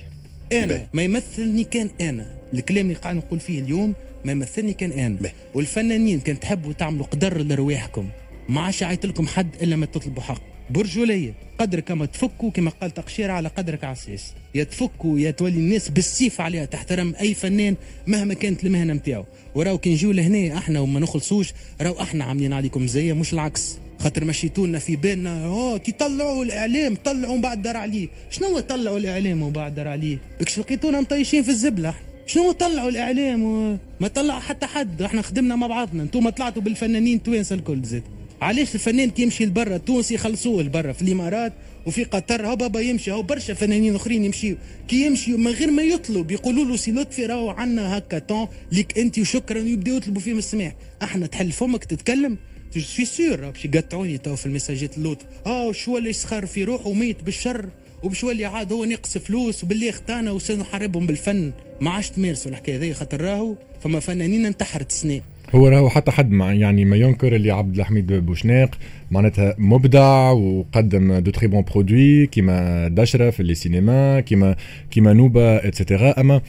أنا 0.52 0.86
ما 0.92 1.02
يمثلني 1.02 1.64
كان 1.64 1.90
أنا. 2.00 2.26
الكلام 2.54 2.86
اللي 2.86 2.94
قاعد 2.94 3.16
نقول 3.16 3.40
فيه 3.40 3.60
اليوم 3.60 3.94
ما 4.24 4.32
يمثلني 4.32 4.72
كان 4.72 4.92
أنا. 4.92 5.16
بي. 5.20 5.28
والفنانين 5.54 6.20
كان 6.20 6.40
تحبوا 6.40 6.72
تعملوا 6.72 7.06
قدر 7.06 7.42
لرواحكم. 7.42 8.08
ما 8.48 8.60
عادش 8.60 8.82
عيط 8.82 9.06
لكم 9.06 9.26
حد 9.26 9.48
إلا 9.62 9.76
ما 9.76 9.86
تطلبوا 9.86 10.22
حق. 10.22 10.53
برجولية 10.70 11.34
قدر 11.58 11.80
كما 11.80 12.06
تفكوا 12.06 12.50
كما 12.50 12.70
قال 12.70 12.90
تقشير 12.90 13.30
على 13.30 13.48
قدرك 13.48 13.84
عساس 13.84 14.32
يا 14.54 14.64
تفكوا 14.64 15.18
يا 15.18 15.30
تولي 15.30 15.56
الناس 15.56 15.88
بالسيف 15.88 16.40
عليها 16.40 16.64
تحترم 16.64 17.14
أي 17.20 17.34
فنان 17.34 17.76
مهما 18.06 18.34
كانت 18.34 18.64
المهنة 18.64 18.92
نتاعو 18.92 19.24
وراو 19.54 19.78
كي 19.78 19.90
نجيو 19.92 20.12
لهنا 20.12 20.58
إحنا 20.58 20.80
وما 20.80 21.00
نخلصوش 21.00 21.52
راو 21.80 22.00
إحنا 22.00 22.24
عاملين 22.24 22.52
عليكم 22.52 22.86
زي 22.86 23.12
مش 23.12 23.32
العكس. 23.32 23.78
خاطر 23.98 24.24
مشيتونا 24.24 24.78
في 24.78 24.96
بالنا 24.96 25.44
آه 25.44 25.76
كي 25.76 25.92
طلعوا 25.92 26.44
الإعلام 26.44 26.94
طلعوا 27.04 27.34
من 27.34 27.40
بعد 27.40 27.62
دار 27.62 27.76
عليه 27.76 28.08
شنو 28.30 28.60
طلعوا 28.60 28.98
الإعلام 28.98 29.42
ومن 29.42 29.52
بعد 29.52 29.74
دار 29.74 29.88
عليه 29.88 30.18
بكش 30.40 30.58
لقيتونا 30.58 31.00
مطيشين 31.00 31.42
في 31.42 31.48
الزبلة. 31.48 31.94
شنو 32.26 32.52
طلعوا 32.52 32.88
الإعلام؟ 32.88 33.42
وما 33.42 34.08
طلع 34.14 34.40
حتى 34.40 34.66
حد 34.66 35.02
إحنا 35.02 35.22
خدمنا 35.22 35.56
مع 35.56 35.66
بعضنا. 35.66 36.02
أنتم 36.02 36.28
طلعتوا 36.30 36.62
بالفنانين 36.62 37.22
توانسة 37.22 37.54
الكل 37.54 37.82
زاد. 37.82 38.02
علاش 38.40 38.74
الفنان 38.74 39.10
كي 39.10 39.22
يمشي 39.22 39.46
لبرا؟ 39.46 39.76
التونسي 39.76 40.14
يخلصوه 40.14 40.62
لبرا 40.62 40.92
في 40.92 41.02
الإمارات 41.02 41.52
وفي 41.86 42.04
قطر. 42.04 42.46
هو 42.46 42.56
بابا 42.56 42.80
يمشي 42.80 43.12
هو 43.12 43.22
برشا 43.22 43.54
فنانين 43.54 43.94
أخرين 43.94 44.24
يمشيوا 44.24 44.56
كي 44.88 45.06
يمشيوا 45.06 45.38
من 45.38 45.48
غير 45.48 45.70
ما 45.70 45.82
يطلب 45.82 46.30
يقولوا 46.30 46.64
له 46.64 46.76
سي 46.76 46.92
لطفي 46.92 47.26
راهو 47.26 47.50
عندنا 47.50 47.98
هكا 47.98 48.18
طون 48.18 48.48
ليك 48.72 48.98
أنت 48.98 49.18
وشكرا. 49.18 49.58
يبداو 49.58 49.96
يطلبوا 49.96 50.20
فيه 50.20 50.32
من 50.32 50.38
السماح 50.38 50.74
أحنا 51.02 51.26
تحل 51.26 51.52
فمك 51.52 51.84
تتكلم؟ 51.84 52.38
في 52.70 53.04
سور 53.04 53.50
باش 53.50 53.64
يقطعوني 53.64 54.18
تو 54.18 54.36
في 54.36 54.46
المساجات 54.46 54.98
اللوط. 54.98 55.18
آه 55.46 55.72
شو 55.72 55.98
اللي 55.98 56.10
يسخر 56.10 56.46
في 56.46 56.64
روحه؟ 56.64 56.88
وميت 56.88 57.22
بالشر. 57.22 57.68
وباش 58.02 58.22
يولي 58.22 58.44
عاد 58.44 58.72
هو 58.72 58.84
نقص 58.84 59.18
فلوس؟ 59.18 59.64
وباللي 59.64 59.90
اختانا 59.90 60.30
وسنحاربهم 60.30 61.06
بالفن. 61.06 61.52
ما 61.80 61.90
عادش 61.90 62.10
تمارسوا 62.10 62.50
الحكاية 62.50 62.78
هذه 62.78 62.92
خاطر 62.92 63.20
راهو 63.20 63.56
فما 63.82 64.00
فنانين 64.00 64.46
انتحرت 64.46 64.92
سنين 64.92 65.22
هو 65.54 65.68
راهو 65.68 65.88
حتى 65.88 66.10
حد 66.10 66.30
مع 66.30 66.52
يعني 66.52 66.84
ما 66.84 66.96
ينكر 66.96 67.36
اللي 67.36 67.50
عبد 67.50 67.78
الحميد 67.78 68.12
بوشناق 68.12 68.78
معناتها 69.10 69.54
مبدع 69.58 70.30
وقدم 70.30 71.18
de 71.18 71.30
très 71.30 71.46
bons 71.46 71.62
produits 71.62 72.26
كيما 72.26 72.88
دشرة 72.88 73.30
في 73.30 73.54
سينما 73.54 74.20
كيما 74.20 74.56
كيما 74.90 75.12
نوبة 75.12 75.56
et 75.56 75.72
cetera 75.72 76.20
أما 76.20 76.40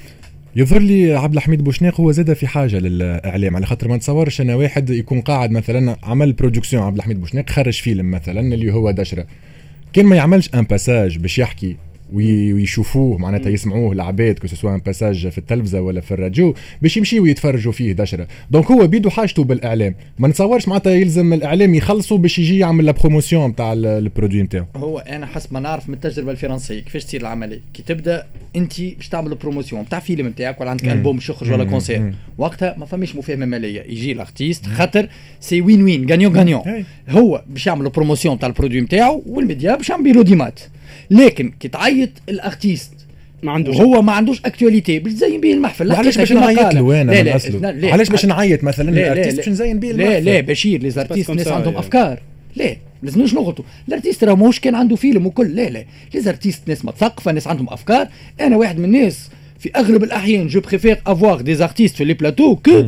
يظهر 0.55 0.81
لي 0.81 1.13
عبد 1.13 1.33
الحميد 1.33 1.63
بوشناق 1.63 2.01
هو 2.01 2.11
زاد 2.11 2.33
في 2.33 2.47
حاجة 2.47 2.79
للإعلام 2.79 3.55
على 3.55 3.65
خاطر 3.65 3.87
ما 3.87 3.95
نتصورش 3.95 4.41
أنا 4.41 4.55
واحد 4.55 4.89
يكون 4.89 5.21
قاعد 5.21 5.51
مثلا 5.51 5.97
عمل 6.03 6.33
production 6.33 6.83
عبد 6.83 6.97
الحميد 6.97 7.19
بوشناق 7.19 7.49
خرج 7.49 7.81
فيلم 7.81 8.11
مثلا 8.11 8.53
اللي 8.53 8.73
هو 8.73 8.91
دشرة. 8.91 9.25
كان 9.93 10.05
ما 10.05 10.15
يعملش 10.15 10.49
un 10.55 10.61
passage 10.61 11.17
باش 11.17 11.39
يحكي 11.39 11.75
ويشوفوه 12.13 13.17
معناتها 13.17 13.49
يسمعوه 13.49 13.91
العباد 13.91 14.39
que 14.39 14.47
ce 14.47 14.57
soit 14.57 14.75
un 14.75 14.79
passage 14.79 15.27
في 15.27 15.37
التلفزة 15.37 15.81
ولا 15.81 16.01
في 16.01 16.11
الراديو 16.11 16.55
باش 16.81 16.97
يمشيو 16.97 17.25
يتفرجوا 17.25 17.71
فيه 17.71 17.93
دشره 17.93 18.27
donc 18.51 18.71
هو 18.71 18.87
بيدو 18.87 19.09
حاجته 19.09 19.43
بالإعلام. 19.43 19.95
ما 20.19 20.27
نتصورش 20.27 20.67
معناتها 20.67 20.93
يلزم 20.93 21.33
الإعلام 21.33 21.75
يخلصوا 21.75 22.17
باش 22.17 22.39
يجي 22.39 22.59
يعمل 22.59 22.85
la 22.85 22.91
promotion 22.91 23.55
تاع 23.55 23.73
ال 23.73 23.82
produit 23.82 24.43
نتاعو. 24.43 24.65
هو 24.75 24.99
أنا 24.99 25.25
حسب 25.25 25.53
ما 25.53 25.59
نعرف 25.59 25.89
من 25.89 25.95
التجربة 25.95 26.31
الفرنسية 26.31 26.79
كيفاش 26.79 27.05
تصير 27.05 27.21
العملية؟ 27.21 27.59
كي 27.73 27.83
تبدأ 27.83 28.23
أنت 28.55 28.81
باش 28.81 29.09
تعمل 29.09 29.35
promotion 29.35 29.89
تاع 29.89 29.99
فيلم 29.99 30.27
نتاعك 30.27 30.61
ولا 30.61 30.69
عندك 30.69 30.85
ألبوم 30.85 31.15
باش 31.15 31.29
يخرج 31.29 31.51
ولا 31.51 31.63
concert 31.63 32.13
وقتها 32.37 32.75
ما 32.77 32.85
فماش 32.85 33.15
مفاهمة 33.15 33.45
مالية. 33.45 33.81
يجي 33.81 34.11
ال 34.11 34.18
artiste 34.18 34.65
خاطر 34.65 35.09
c'est 35.39 35.61
win 35.61 35.83
win 35.83 36.09
gagnant 36.09 36.37
gagnant 36.37 36.61
هو 37.09 37.43
باش 37.49 37.67
يعمل 37.67 37.89
promotion 37.89 38.39
تاع 38.39 38.49
ال 38.49 38.53
produit 38.53 38.81
نتاعو 38.81 39.23
والميديا 39.27 39.75
باش 39.75 39.89
يعمل 39.89 40.23
audimat. 40.23 40.59
لكن 41.11 41.51
كي 41.59 41.67
تعيط 41.67 42.09
ال 42.29 42.37
artiste 42.37 42.91
ما 43.43 43.51
عندوش 43.51 43.75
هو 43.75 44.01
ما 44.01 44.11
عندوش 44.11 44.41
actualité 44.45 44.99
باش 44.99 45.13
تزين 45.13 45.41
به 45.41 45.53
المحفل. 45.53 45.91
علاش 45.91 46.17
باش 46.17 46.31
نعيط 46.31 46.73
له؟ 46.73 47.01
أنا 47.01 47.11
لا 47.11 47.71
لا 47.71 47.93
علاش 47.93 48.09
باش 48.09 48.25
نعيط 48.25 48.63
مثلا 48.63 48.89
ال 48.89 48.95
artiste 48.95 49.37
باش 49.37 49.49
نزين 49.49 49.79
به 49.79 49.91
المحفل 49.91 50.11
لا 50.11 50.19
لا 50.19 50.41
بشير 50.41 50.81
les 50.81 50.89
artistes 50.89 51.29
الناس 51.29 51.47
عندهم 51.47 51.77
أفكار. 51.77 52.19
لا 52.55 52.75
لازمناش 53.03 53.33
نغلطوا. 53.33 53.65
ال 53.87 53.92
artiste 53.92 54.23
راه 54.23 54.35
ماهوش 54.35 54.59
كان 54.59 54.75
عنده 54.75 54.95
فيلم 54.95 55.25
وكل. 55.25 55.55
لا 55.55 55.69
لا. 55.69 55.85
les 56.13 56.21
artistes 56.21 56.67
ناس 56.67 56.85
مثقفه 56.85 57.31
ناس 57.31 57.47
عندهم 57.47 57.69
أفكار. 57.69 58.07
أنا 58.41 58.57
واحد 58.57 58.79
من 58.79 58.85
الناس 58.85 59.29
في 59.59 59.71
أغلب 59.75 60.03
الأحيان 60.03 60.47
je 60.47 60.59
préfère 60.61 61.01
avoir 61.07 61.41
des 61.41 61.55
artistes 61.55 61.95
في 61.95 62.05
les 62.05 62.13
plateaux 62.13 62.55
que 62.55 62.83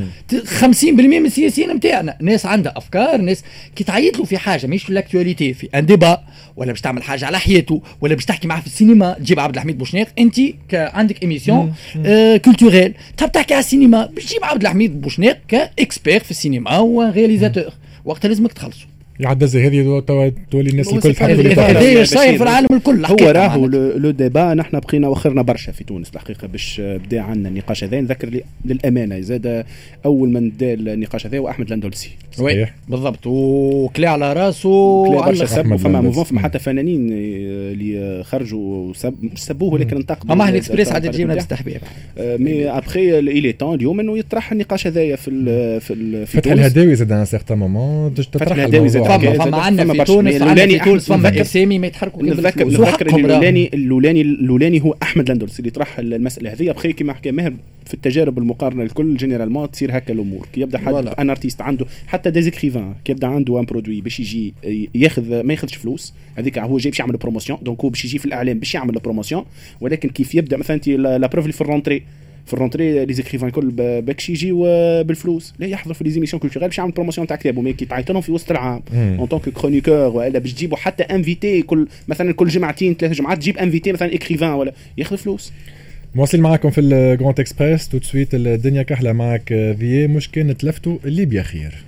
50% 0.60 0.84
من 0.84 1.26
السياسيين 1.26 1.70
نتاعنا 1.72 2.18
ناس 2.22 2.46
عندها 2.46 2.74
أفكار 2.78 3.22
ناس 3.22 3.44
كي 3.76 3.84
تعيط 3.84 4.18
له 4.18 4.24
في 4.26 4.38
حاجة 4.38 4.68
ماهيش 4.68 4.84
في 4.84 4.90
ال 4.90 4.96
actualité 4.96 5.54
في 5.54 5.70
un 5.76 5.86
débat 5.86 6.20
ولا 6.56 6.72
باش 6.72 6.82
تعمل 6.82 7.04
حاجة 7.04 7.26
على 7.26 7.40
حياته 7.40 7.82
ولا 8.02 8.16
باش 8.16 8.26
تحكي 8.26 8.48
معاه 8.48 8.60
في 8.62 8.68
السينما. 8.68 9.14
تجيب 9.14 9.40
عبد 9.40 9.56
الحميد 9.56 9.78
بوشناق 9.78 10.08
انت 10.20 10.36
عندك 10.74 11.22
émission 11.24 11.74
آه 12.06 12.38
culturelle 12.38 12.94
تحب 13.18 13.32
تحكي 13.32 13.54
على 13.54 13.64
السينما 13.64 14.06
باش 14.06 14.26
تجيب 14.26 14.44
عبد 14.44 14.62
الحميد 14.62 15.02
بوشناق 15.02 15.38
ك 15.48 15.59
expert 15.59 16.24
في 16.24 16.32
السينما 16.32 16.78
و 16.80 16.87
réalisateur 16.87 17.64
وقتها 18.06 18.30
لازمك 18.30 18.54
تخلصوا 18.54 18.88
يعدز 19.20 19.58
هذه 19.58 20.00
توا 20.08 20.30
تولي 20.52 20.70
الناس 20.70 20.94
الكل 20.94 21.14
تحب 21.14 21.30
اللي 21.30 21.50
هذه 21.50 21.56
تحب. 21.56 21.76
هذه 21.76 22.04
صاير 22.04 22.38
في 22.38 22.44
العالم 22.44 22.68
الكل 22.72 23.06
هو 23.06 23.16
راهو. 23.30 23.66
le 23.66 24.12
débat 24.12 24.54
نحن 24.54 24.80
بقينا 24.80 25.08
وخرنا 25.08 25.42
برشا 25.42 25.72
في 25.72 25.84
تونس 25.84 26.10
الحقيقة 26.14 26.48
باش 26.48 26.82
بدا 26.82 27.22
عندنا 27.22 27.50
النقاش 27.50 27.84
هذا 27.84 28.02
نذكر 28.02 28.30
لي 28.30 28.44
للأمانة 28.66 29.20
زاد 29.20 29.66
أول 30.06 30.30
من 30.30 30.50
بدا 30.50 30.74
النقاش 30.74 31.26
هذا 31.28 31.38
هو 31.38 31.50
أحمد 31.50 31.68
الأندلسي 31.68 32.10
صحيح. 32.38 32.74
بالضبط 32.90 33.28
وكلي 33.28 34.08
على 34.08 34.34
راسه. 34.34 35.46
سب 35.46 35.60
أحمد 35.60 35.78
فما. 35.78 36.02
موفون 36.02 36.24
فما 36.24 36.40
حتى 36.40 36.60
فنانين 36.60 37.10
اللي 37.12 38.24
خرجوا 38.24 38.94
سب 38.94 39.14
مش 39.22 39.40
سبوه 39.44 39.74
ولكن 39.74 39.98
انتقدوا 39.98 40.34
أما 40.34 40.44
ال- 40.44 40.50
الاكسبريس 40.50 40.92
عاد 40.92 41.12
تجيبنا 41.12 41.34
بتاعه. 41.34 41.48
باستحباب 41.48 41.82
مي 42.42 42.70
ابخي 42.70 43.20
الي 43.20 43.52
تون 43.54 43.76
اليوم 43.76 44.00
إنه 44.00 44.18
يطرح 44.18 44.52
النقاش 44.52 44.88
هذايا 44.88 45.16
في 45.16 45.28
ال 45.32 45.82
في 45.82 46.26
فتح 46.26 46.52
الهداوي 46.52 46.96
زاد 46.96 47.12
ان 47.12 47.26
سيغتان 47.26 47.58
مومون 47.58 48.14
تطرح 48.14 48.52
الهداوي 48.58 48.90
زاد. 48.90 49.07
فما 49.08 49.46
فما 49.46 49.58
عندنا 49.58 49.94
في. 49.94 50.04
تونس 50.04 50.34
عندنا 50.34 50.38
الأولاني 50.38 50.80
في 50.80 50.86
تونس 50.86 51.08
فما 51.08 51.42
اسامي 51.42 51.80
ما 51.80 51.88
يتحركوا 51.88 52.24
كيف 52.24 52.34
نتذكر. 52.34 52.68
نتذكر. 52.68 53.08
الاولاني 53.08 53.70
الاولاني 53.74 54.22
الاولاني 54.22 54.84
هو 54.84 54.96
أحمد 55.04 55.30
لاندولس 55.30 55.60
اللي 55.60 55.70
طرح 55.70 56.00
المسألة 56.00 56.54
هذه 56.54 56.72
بخي 56.72 56.94
كما 56.94 57.14
حكى 57.14 57.32
ماهر 57.32 57.54
في 57.86 57.94
التجارب 57.94 58.38
المقارنة 58.38 58.84
الكل 58.84 59.18
généralement 59.18 59.72
تصير 59.72 59.98
هكا 59.98 60.14
الأمور 60.14 60.48
كي 60.54 60.62
يبدأ 60.62 60.78
حد. 60.78 60.94
un 61.20 61.30
artiste 61.30 61.62
عنده 61.62 61.86
حتى 62.08 62.32
des 62.32 62.47
écrivains 62.47 62.94
كي 63.06 63.12
يبدأ 63.12 63.28
عنده 63.28 63.60
un 63.60 63.66
produit 63.66 64.02
باش 64.02 64.20
يجي 64.20 64.54
ياخذ 64.96 65.44
ما 65.44 65.54
ياخذش 65.54 65.76
فلوس 65.76 66.14
هذيك 66.36 66.60
هو 66.60 66.78
جاي 66.78 66.92
باش 66.92 67.00
يعمل 67.00 67.18
promotion 67.18 67.60
donc 67.62 67.82
هو 67.82 67.90
باش 67.90 68.06
يجي 68.06 68.18
في 68.18 68.26
الإعلام 68.26 68.60
باش 68.60 68.76
يعمل 68.76 68.94
promotion 68.94 69.44
ولكن 69.82 70.10
كيف 70.10 70.36
يبدأ 70.36 70.58
مثلا 70.58 70.78
la 70.78 71.28
preuve 71.28 71.46
اللي 71.46 71.54
في 71.54 71.62
la 71.62 71.71
rentrée 71.71 72.04
في 72.48 72.54
la 72.54 72.65
rentrée 72.65 73.06
les 73.06 73.14
écrivains 73.14 73.48
الكل 73.48 73.72
باكش 74.02 74.30
يجيو 74.30 74.64
بالفلوس 75.04 75.54
لا 75.60 75.68
يحضر 75.68 75.94
في 75.94 76.04
les 76.04 76.10
émissions 76.10 76.40
culturelles 76.40 76.70
باش 76.70 76.78
يعمل 76.78 76.92
promotion 76.92 77.28
تاع 77.28 77.36
كتابه. 77.36 77.62
mais 77.62 77.74
كي 77.74 77.86
تعيط 77.86 78.12
لهم 78.12 78.22
في 78.22 78.32
وسط 78.32 78.52
العام. 78.52 78.82
en 78.94 79.26
tant 79.26 79.50
que 79.50 79.60
chroniqueur 79.60 79.96
ولا 79.96 80.40
باش 80.40 80.54
تجيبوا 80.54 80.78
حتى 80.78 81.04
invité 81.04 81.62
كل 81.62 81.88
مثلا 82.08 82.34
كل 82.34 82.48
جمعتين 82.48 82.94
ثلاث 82.94 83.12
جمعات 83.12 83.38
تجيب 83.38 83.58
invité 83.58 83.92
مثلا 83.92 84.14
écrivain 84.14 84.50
ولا 84.50 84.74
ياخذ 84.98 85.18
فلوس. 85.18 85.54
مواصل 86.16 86.40
معكم 86.40 86.70
في 86.70 86.82
الجراند 86.82 87.40
اكسبريس 87.40 87.90
تو 87.90 88.00
سويت 88.02 88.30
الدنيا 88.34 88.84
كحله 88.84 89.14
معك 89.14 89.48
فيي 89.80 90.08
مش 90.08 90.32
كان 90.32 90.58
تلفتوا 90.58 90.98
اللي 91.06 91.26
بيا 91.26 91.44
خير. 91.44 91.88